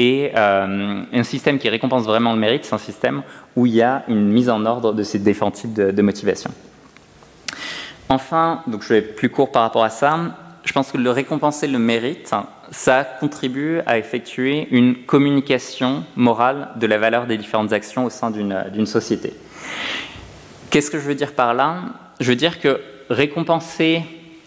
et 0.00 0.32
euh, 0.34 1.02
un 1.12 1.22
système 1.24 1.58
qui 1.58 1.68
récompense 1.68 2.04
vraiment 2.04 2.32
le 2.32 2.38
mérite, 2.38 2.64
c'est 2.64 2.74
un 2.74 2.78
système 2.78 3.22
où 3.54 3.66
il 3.66 3.74
y 3.74 3.82
a 3.82 4.02
une 4.08 4.30
mise 4.30 4.48
en 4.48 4.64
ordre 4.64 4.94
de 4.94 5.02
ces 5.02 5.18
différents 5.18 5.50
types 5.50 5.74
de, 5.74 6.02
motivation. 6.02 6.50
Enfin, 8.08 8.62
donc 8.66 8.82
je 8.82 8.94
vais 8.94 9.02
plus 9.02 9.28
court 9.28 9.52
par 9.52 9.60
rapport 9.60 9.84
à 9.84 9.90
ça, 9.90 10.18
je 10.64 10.72
pense 10.72 10.90
que 10.90 10.96
le 10.96 11.10
récompenser 11.10 11.66
le 11.66 11.78
mérite, 11.78 12.32
ça 12.70 13.04
contribue 13.04 13.80
à 13.86 13.98
effectuer 13.98 14.68
une 14.70 15.04
communication 15.04 16.04
morale 16.16 16.68
de 16.76 16.86
la 16.86 16.98
valeur 16.98 17.26
des 17.26 17.36
différentes 17.36 17.72
actions 17.72 18.04
au 18.04 18.10
sein 18.10 18.30
d'une 18.30 18.86
société. 18.86 19.34
Qu'est-ce 20.70 20.90
que 20.90 20.98
je 20.98 21.04
veux 21.04 21.14
dire 21.14 21.32
par 21.32 21.54
là? 21.54 21.80
Je 22.20 22.28
veux 22.28 22.36
dire 22.36 22.60
que 22.60 22.80
récompenser 23.08 24.02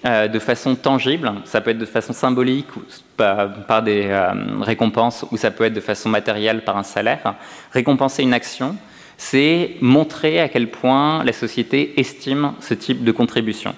euh, 0.06 0.28
de 0.28 0.40
façon 0.40 0.76
tangible, 0.76 1.32
ça 1.46 1.62
peut 1.62 1.72
être 1.72 1.78
de 1.78 1.86
façon 1.86 2.14
symbolique 2.14 2.76
ou 2.76 2.82
par, 3.16 3.84
des 3.84 4.08
euh, 4.08 4.32
récompenses 4.62 5.26
ou 5.32 5.38
ça 5.38 5.52
peut 5.52 5.66
être 5.66 5.74
de 5.74 5.82
façon 5.82 6.10
matérielle 6.10 6.64
par 6.64 6.78
un 6.78 6.84
salaire. 6.84 7.36
Récompenser 7.72 8.24
une 8.24 8.34
action, 8.34 8.76
c'est 9.18 9.76
montrer 9.82 10.40
à 10.40 10.50
quel 10.50 10.70
point 10.70 11.24
la 11.24 11.34
société 11.34 12.00
estime 12.00 12.54
ce 12.60 12.74
type 12.74 13.04
de 13.04 13.12
contribution. 13.12 13.76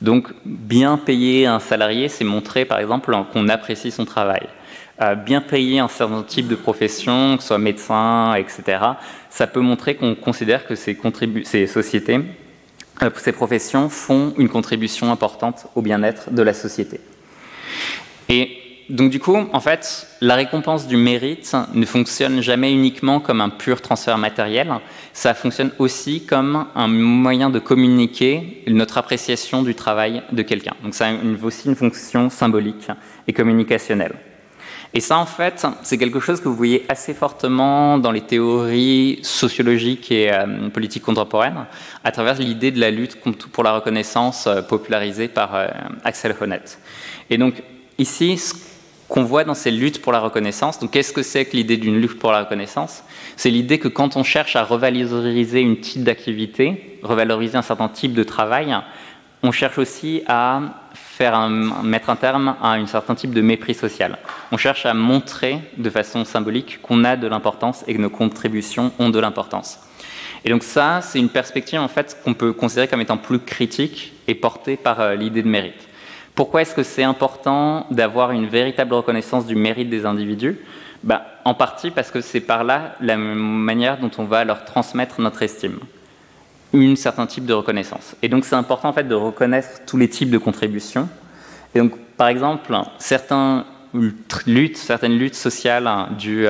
Donc 0.00 0.28
bien 0.44 0.98
payer 0.98 1.46
un 1.46 1.60
salarié, 1.60 2.08
c'est 2.08 2.24
montrer 2.24 2.64
par 2.64 2.78
exemple 2.78 3.16
qu'on 3.32 3.48
apprécie 3.48 3.90
son 3.90 4.04
travail. 4.04 4.46
Euh, 5.00 5.14
bien 5.14 5.40
payer 5.42 5.78
un 5.78 5.88
certain 5.88 6.22
type 6.22 6.48
de 6.48 6.54
profession, 6.54 7.36
que 7.36 7.42
ce 7.42 7.48
soit 7.48 7.58
médecin, 7.58 8.34
etc., 8.34 8.78
ça 9.28 9.46
peut 9.46 9.60
montrer 9.60 9.94
qu'on 9.94 10.14
considère 10.14 10.66
que 10.66 10.74
ces, 10.74 10.96
sociétés 11.66 12.20
euh, 13.02 13.10
ces 13.16 13.32
professions 13.32 13.90
font 13.90 14.32
une 14.38 14.48
contribution 14.48 15.12
importante 15.12 15.66
au 15.74 15.82
bien-être 15.82 16.30
de 16.30 16.42
la 16.42 16.54
société. 16.54 17.00
Et 18.30 18.65
donc 18.88 19.10
du 19.10 19.18
coup, 19.18 19.36
en 19.36 19.60
fait, 19.60 20.06
la 20.20 20.36
récompense 20.36 20.86
du 20.86 20.96
mérite 20.96 21.56
ne 21.74 21.84
fonctionne 21.84 22.40
jamais 22.40 22.72
uniquement 22.72 23.20
comme 23.20 23.40
un 23.40 23.48
pur 23.48 23.80
transfert 23.80 24.16
matériel, 24.16 24.72
ça 25.12 25.34
fonctionne 25.34 25.72
aussi 25.78 26.24
comme 26.24 26.66
un 26.74 26.88
moyen 26.88 27.50
de 27.50 27.58
communiquer 27.58 28.62
notre 28.68 28.98
appréciation 28.98 29.62
du 29.62 29.74
travail 29.74 30.22
de 30.30 30.42
quelqu'un. 30.42 30.74
Donc 30.84 30.94
ça 30.94 31.08
a 31.08 31.12
aussi 31.42 31.68
une 31.68 31.74
fonction 31.74 32.30
symbolique 32.30 32.88
et 33.26 33.32
communicationnelle. 33.32 34.14
Et 34.94 35.00
ça, 35.00 35.18
en 35.18 35.26
fait, 35.26 35.66
c'est 35.82 35.98
quelque 35.98 36.20
chose 36.20 36.40
que 36.40 36.48
vous 36.48 36.54
voyez 36.54 36.86
assez 36.88 37.12
fortement 37.12 37.98
dans 37.98 38.12
les 38.12 38.22
théories 38.22 39.18
sociologiques 39.22 40.10
et 40.10 40.32
euh, 40.32 40.70
politiques 40.70 41.02
contemporaines, 41.02 41.66
à 42.02 42.12
travers 42.12 42.38
l'idée 42.38 42.70
de 42.70 42.80
la 42.80 42.90
lutte 42.90 43.18
pour 43.52 43.62
la 43.62 43.74
reconnaissance 43.74 44.46
euh, 44.46 44.62
popularisée 44.62 45.28
par 45.28 45.54
euh, 45.54 45.66
Axel 46.04 46.34
Honneth. 46.40 46.78
Et 47.28 47.36
donc, 47.36 47.62
ici, 47.98 48.40
qu'on 49.08 49.22
voit 49.22 49.44
dans 49.44 49.54
ces 49.54 49.70
luttes 49.70 50.02
pour 50.02 50.12
la 50.12 50.20
reconnaissance, 50.20 50.78
donc 50.78 50.90
qu'est-ce 50.90 51.12
que 51.12 51.22
c'est 51.22 51.44
que 51.44 51.56
l'idée 51.56 51.76
d'une 51.76 52.00
lutte 52.00 52.18
pour 52.18 52.32
la 52.32 52.40
reconnaissance? 52.40 53.04
C'est 53.36 53.50
l'idée 53.50 53.78
que 53.78 53.88
quand 53.88 54.16
on 54.16 54.24
cherche 54.24 54.56
à 54.56 54.64
revaloriser 54.64 55.60
une 55.60 55.80
type 55.80 56.02
d'activité, 56.02 56.98
revaloriser 57.02 57.56
un 57.56 57.62
certain 57.62 57.88
type 57.88 58.14
de 58.14 58.24
travail, 58.24 58.76
on 59.42 59.52
cherche 59.52 59.78
aussi 59.78 60.22
à 60.26 60.60
faire 60.94 61.48
mettre 61.48 62.10
un 62.10 62.16
terme 62.16 62.56
à 62.60 62.72
un 62.72 62.86
certain 62.86 63.14
type 63.14 63.32
de 63.32 63.40
mépris 63.40 63.74
social. 63.74 64.18
On 64.50 64.56
cherche 64.56 64.86
à 64.86 64.94
montrer 64.94 65.60
de 65.76 65.90
façon 65.90 66.24
symbolique 66.24 66.80
qu'on 66.82 67.04
a 67.04 67.16
de 67.16 67.26
l'importance 67.26 67.84
et 67.86 67.94
que 67.94 68.00
nos 68.00 68.10
contributions 68.10 68.92
ont 68.98 69.10
de 69.10 69.18
l'importance. 69.18 69.78
Et 70.44 70.50
donc 70.50 70.62
ça, 70.62 71.00
c'est 71.02 71.18
une 71.18 71.28
perspective 71.28 71.80
en 71.80 71.88
fait 71.88 72.18
qu'on 72.24 72.34
peut 72.34 72.52
considérer 72.52 72.88
comme 72.88 73.00
étant 73.00 73.16
plus 73.16 73.38
critique 73.38 74.12
et 74.28 74.34
portée 74.34 74.76
par 74.76 75.00
euh, 75.00 75.14
l'idée 75.14 75.42
de 75.42 75.48
mérite. 75.48 75.85
Pourquoi 76.36 76.62
est-ce 76.62 76.74
que 76.74 76.84
c'est 76.84 77.02
important 77.02 77.86
d'avoir 77.90 78.30
une 78.30 78.46
véritable 78.46 78.94
reconnaissance 78.94 79.46
du 79.46 79.56
mérite 79.56 79.90
des 79.90 80.06
individus? 80.06 80.58
Ben, 81.02 81.22
En 81.44 81.54
partie 81.54 81.90
parce 81.90 82.12
que 82.12 82.20
c'est 82.20 82.40
par 82.40 82.62
là 82.62 82.94
la 83.00 83.16
manière 83.16 83.98
dont 83.98 84.10
on 84.18 84.24
va 84.24 84.44
leur 84.44 84.64
transmettre 84.64 85.20
notre 85.20 85.42
estime 85.42 85.80
un 86.74 86.96
certain 86.96 87.26
type 87.26 87.46
de 87.46 87.54
reconnaissance. 87.54 88.16
Et 88.22 88.28
donc 88.28 88.44
c'est 88.44 88.54
important 88.54 88.90
en 88.90 88.92
fait 88.92 89.08
de 89.08 89.14
reconnaître 89.14 89.84
tous 89.86 89.96
les 89.96 90.08
types 90.08 90.30
de 90.30 90.38
contributions. 90.38 91.08
Et 91.74 91.78
donc 91.78 91.92
par 92.16 92.28
exemple, 92.28 92.74
certaines 92.98 93.64
luttes 94.46 94.76
sociales 95.34 95.90
du 96.18 96.46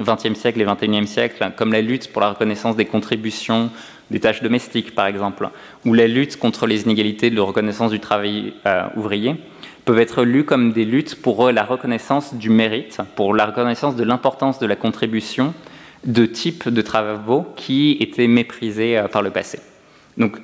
XXe 0.00 0.26
euh, 0.26 0.34
siècle 0.34 0.60
et 0.60 0.64
XXIe 0.64 1.06
siècle, 1.06 1.52
comme 1.56 1.72
la 1.72 1.80
lutte 1.80 2.12
pour 2.12 2.22
la 2.22 2.30
reconnaissance 2.30 2.76
des 2.76 2.86
contributions 2.86 3.70
des 4.10 4.20
tâches 4.20 4.42
domestiques 4.42 4.94
par 4.94 5.06
exemple, 5.06 5.48
ou 5.84 5.94
la 5.94 6.06
lutte 6.06 6.38
contre 6.38 6.66
les 6.66 6.82
inégalités 6.82 7.30
de 7.30 7.40
reconnaissance 7.40 7.90
du 7.90 8.00
travail 8.00 8.54
euh, 8.66 8.84
ouvrier, 8.96 9.36
peuvent 9.84 9.98
être 9.98 10.22
lues 10.22 10.44
comme 10.44 10.72
des 10.72 10.84
luttes 10.84 11.20
pour 11.20 11.50
la 11.50 11.64
reconnaissance 11.64 12.34
du 12.34 12.50
mérite, 12.50 12.98
pour 13.16 13.34
la 13.34 13.46
reconnaissance 13.46 13.96
de 13.96 14.04
l'importance 14.04 14.58
de 14.58 14.66
la 14.66 14.76
contribution 14.76 15.54
de 16.04 16.26
types 16.26 16.68
de 16.68 16.82
travaux 16.82 17.46
qui 17.56 17.96
étaient 18.00 18.28
méprisés 18.28 18.98
euh, 18.98 19.08
par 19.08 19.22
le 19.22 19.30
passé. 19.30 19.60
Donc, 20.16 20.38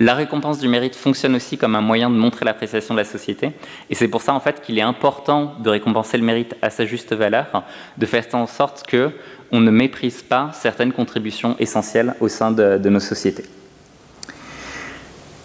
la 0.00 0.14
récompense 0.14 0.58
du 0.58 0.68
mérite 0.68 0.94
fonctionne 0.94 1.34
aussi 1.34 1.58
comme 1.58 1.74
un 1.74 1.80
moyen 1.80 2.08
de 2.08 2.14
montrer 2.14 2.44
l'appréciation 2.44 2.94
de 2.94 3.00
la 3.00 3.04
société. 3.04 3.52
Et 3.90 3.94
c'est 3.94 4.08
pour 4.08 4.22
ça, 4.22 4.32
en 4.32 4.40
fait, 4.40 4.62
qu'il 4.62 4.78
est 4.78 4.82
important 4.82 5.54
de 5.58 5.70
récompenser 5.70 6.18
le 6.18 6.24
mérite 6.24 6.54
à 6.62 6.70
sa 6.70 6.84
juste 6.84 7.12
valeur, 7.12 7.64
de 7.96 8.06
faire 8.06 8.24
en 8.32 8.46
sorte 8.46 8.86
que 8.86 9.10
on 9.50 9.60
ne 9.60 9.70
méprise 9.70 10.22
pas 10.22 10.50
certaines 10.52 10.92
contributions 10.92 11.56
essentielles 11.58 12.14
au 12.20 12.28
sein 12.28 12.50
de, 12.50 12.78
de 12.78 12.88
nos 12.88 13.00
sociétés. 13.00 13.44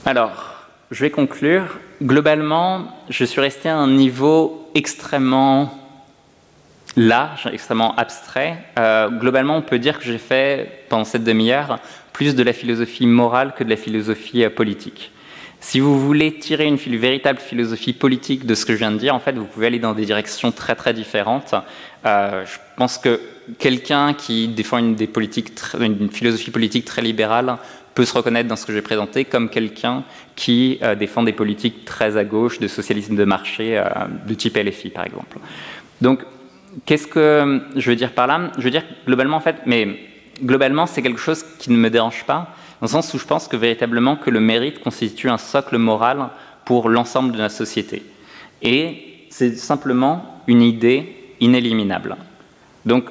Alors, 0.05 0.67
je 0.91 1.03
vais 1.03 1.09
conclure. 1.09 1.79
Globalement, 2.01 2.85
je 3.09 3.23
suis 3.23 3.39
resté 3.39 3.69
à 3.69 3.77
un 3.77 3.87
niveau 3.87 4.69
extrêmement 4.75 5.82
large, 6.95 7.49
extrêmement 7.51 7.95
abstrait. 7.95 8.57
Euh, 8.77 9.09
globalement, 9.09 9.57
on 9.57 9.61
peut 9.61 9.79
dire 9.79 9.99
que 9.99 10.05
j'ai 10.05 10.17
fait, 10.17 10.85
pendant 10.89 11.05
cette 11.05 11.23
demi-heure, 11.23 11.79
plus 12.11 12.35
de 12.35 12.43
la 12.43 12.53
philosophie 12.53 13.07
morale 13.07 13.53
que 13.57 13.63
de 13.63 13.69
la 13.69 13.77
philosophie 13.77 14.43
euh, 14.43 14.49
politique. 14.49 15.11
Si 15.59 15.79
vous 15.79 15.97
voulez 15.97 16.37
tirer 16.37 16.65
une 16.65 16.75
véritable 16.75 17.39
philosophie 17.39 17.93
politique 17.93 18.45
de 18.45 18.53
ce 18.53 18.65
que 18.65 18.73
je 18.73 18.79
viens 18.79 18.91
de 18.91 18.97
dire, 18.97 19.15
en 19.15 19.19
fait, 19.19 19.33
vous 19.33 19.45
pouvez 19.45 19.67
aller 19.67 19.79
dans 19.79 19.93
des 19.93 20.05
directions 20.05 20.51
très 20.51 20.75
très 20.75 20.93
différentes. 20.93 21.55
Euh, 22.05 22.45
je 22.45 22.57
pense 22.75 22.97
que 22.97 23.21
quelqu'un 23.59 24.13
qui 24.13 24.49
défend 24.49 24.77
une, 24.77 24.95
des 24.95 25.07
politiques, 25.07 25.53
une 25.79 26.11
philosophie 26.11 26.51
politique 26.51 26.83
très 26.83 27.01
libérale 27.01 27.57
peut 27.95 28.03
se 28.03 28.13
reconnaître 28.13 28.49
dans 28.49 28.57
ce 28.57 28.65
que 28.65 28.73
j'ai 28.73 28.81
présenté, 28.81 29.23
comme 29.23 29.49
quelqu'un 29.49 30.03
qui 30.35 30.79
défend 30.97 31.21
des 31.21 31.31
politiques 31.31 31.85
très 31.85 32.17
à 32.17 32.23
gauche, 32.23 32.59
de 32.59 32.67
socialisme 32.67 33.15
de 33.15 33.23
marché, 33.23 33.81
de 34.27 34.33
type 34.33 34.57
LFI 34.57 34.89
par 34.89 35.05
exemple. 35.05 35.37
Donc 36.01 36.25
Qu'est-ce 36.85 37.07
que 37.07 37.61
je 37.75 37.89
veux 37.89 37.95
dire 37.95 38.13
par 38.13 38.27
là 38.27 38.51
Je 38.57 38.63
veux 38.63 38.71
dire 38.71 38.83
globalement, 39.05 39.37
en 39.37 39.41
fait, 39.41 39.57
mais 39.65 39.99
globalement, 40.43 40.85
c'est 40.85 41.01
quelque 41.01 41.19
chose 41.19 41.45
qui 41.59 41.71
ne 41.71 41.77
me 41.77 41.89
dérange 41.89 42.23
pas, 42.25 42.49
dans 42.81 42.87
le 42.87 42.87
sens 42.87 43.13
où 43.13 43.19
je 43.19 43.25
pense 43.25 43.47
que 43.47 43.55
véritablement 43.55 44.15
que 44.15 44.29
le 44.29 44.39
mérite 44.39 44.81
constitue 44.81 45.29
un 45.29 45.37
socle 45.37 45.77
moral 45.77 46.29
pour 46.65 46.89
l'ensemble 46.89 47.31
de 47.31 47.37
la 47.37 47.49
société. 47.49 48.03
Et 48.61 49.25
c'est 49.29 49.55
simplement 49.55 50.41
une 50.47 50.61
idée 50.61 51.15
inéliminable. 51.39 52.15
Donc, 52.85 53.05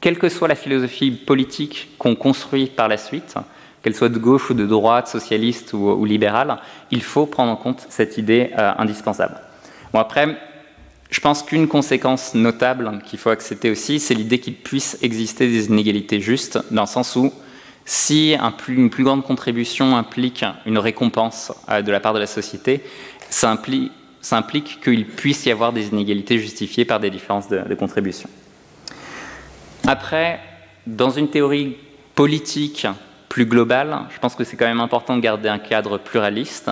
quelle 0.00 0.18
que 0.18 0.28
soit 0.28 0.48
la 0.48 0.54
philosophie 0.54 1.10
politique 1.10 1.88
qu'on 1.98 2.14
construit 2.14 2.66
par 2.66 2.88
la 2.88 2.96
suite, 2.96 3.34
qu'elle 3.82 3.94
soit 3.94 4.08
de 4.08 4.18
gauche 4.18 4.50
ou 4.50 4.54
de 4.54 4.66
droite, 4.66 5.08
socialiste 5.08 5.72
ou, 5.72 6.04
libérale, 6.04 6.58
il 6.90 7.02
faut 7.02 7.26
prendre 7.26 7.52
en 7.52 7.56
compte 7.56 7.86
cette 7.88 8.18
idée 8.18 8.50
euh, 8.58 8.72
indispensable. 8.78 9.40
Bon, 9.92 10.00
après, 10.00 10.36
je 11.16 11.20
pense 11.22 11.42
qu'une 11.42 11.66
conséquence 11.66 12.34
notable 12.34 12.98
qu'il 13.06 13.18
faut 13.18 13.30
accepter 13.30 13.70
aussi, 13.70 14.00
c'est 14.00 14.12
l'idée 14.12 14.38
qu'il 14.38 14.54
puisse 14.54 14.98
exister 15.00 15.48
des 15.48 15.68
inégalités 15.68 16.20
justes, 16.20 16.58
dans 16.70 16.82
le 16.82 16.86
sens 16.86 17.16
où 17.16 17.32
si 17.86 18.36
une 18.68 18.90
plus 18.90 19.02
grande 19.02 19.24
contribution 19.24 19.96
implique 19.96 20.44
une 20.66 20.76
récompense 20.76 21.54
euh, 21.70 21.80
de 21.80 21.90
la 21.90 22.00
part 22.00 22.12
de 22.12 22.18
la 22.18 22.26
société, 22.26 22.82
ça 23.30 23.50
implique, 23.50 24.80
qu'il 24.82 25.06
puisse 25.06 25.46
y 25.46 25.50
avoir 25.50 25.72
des 25.72 25.88
inégalités 25.88 26.38
justifiées 26.38 26.84
par 26.84 27.00
des 27.00 27.08
différences 27.08 27.48
de, 27.48 27.60
de 27.66 27.74
contribution. 27.74 28.28
Après, 29.86 30.38
dans 30.86 31.10
une 31.10 31.30
théorie 31.30 31.78
politique 32.14 32.86
plus 33.30 33.46
globale, 33.46 34.00
je 34.14 34.18
pense 34.18 34.34
que 34.34 34.44
c'est 34.44 34.58
quand 34.58 34.66
même 34.66 34.80
important 34.80 35.16
de 35.16 35.22
garder 35.22 35.48
un 35.48 35.58
cadre 35.58 35.96
pluraliste 35.96 36.70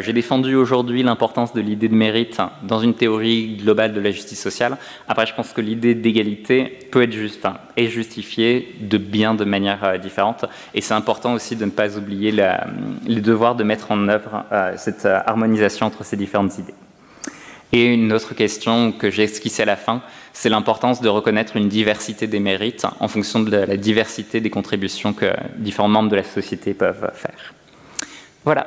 j'ai 0.00 0.12
défendu 0.12 0.54
aujourd'hui 0.54 1.02
l'importance 1.02 1.52
de 1.52 1.60
l'idée 1.60 1.88
de 1.88 1.94
mérite 1.94 2.40
dans 2.62 2.80
une 2.80 2.94
théorie 2.94 3.56
globale 3.56 3.92
de 3.92 4.00
la 4.00 4.12
justice 4.12 4.40
sociale. 4.40 4.76
Après, 5.08 5.26
je 5.26 5.34
pense 5.34 5.52
que 5.52 5.60
l'idée 5.60 5.94
d'égalité 5.94 6.78
peut 6.90 7.02
être 7.02 7.12
juste, 7.12 7.46
est 7.76 7.88
justifiée 7.88 8.76
de 8.80 8.96
bien 8.96 9.34
de 9.34 9.44
manière 9.44 9.82
euh, 9.82 9.98
différente. 9.98 10.44
Et 10.74 10.80
c'est 10.80 10.94
important 10.94 11.34
aussi 11.34 11.56
de 11.56 11.64
ne 11.64 11.70
pas 11.70 11.98
oublier 11.98 12.30
la, 12.30 12.66
le 13.08 13.20
devoir 13.20 13.56
de 13.56 13.64
mettre 13.64 13.90
en 13.90 14.08
œuvre 14.08 14.44
euh, 14.52 14.74
cette 14.76 15.04
harmonisation 15.04 15.86
entre 15.86 16.04
ces 16.04 16.16
différentes 16.16 16.58
idées. 16.58 16.74
Et 17.72 17.86
une 17.86 18.12
autre 18.12 18.34
question 18.34 18.92
que 18.92 19.10
j'ai 19.10 19.24
esquissée 19.24 19.62
à 19.62 19.66
la 19.66 19.76
fin, 19.76 20.02
c'est 20.32 20.50
l'importance 20.50 21.00
de 21.00 21.08
reconnaître 21.08 21.56
une 21.56 21.68
diversité 21.68 22.26
des 22.26 22.38
mérites 22.38 22.86
en 23.00 23.08
fonction 23.08 23.40
de 23.40 23.50
la 23.50 23.76
diversité 23.76 24.40
des 24.40 24.50
contributions 24.50 25.12
que 25.12 25.32
différents 25.56 25.88
membres 25.88 26.10
de 26.10 26.16
la 26.16 26.22
société 26.22 26.74
peuvent 26.74 27.10
faire. 27.14 27.54
Voilà. 28.44 28.66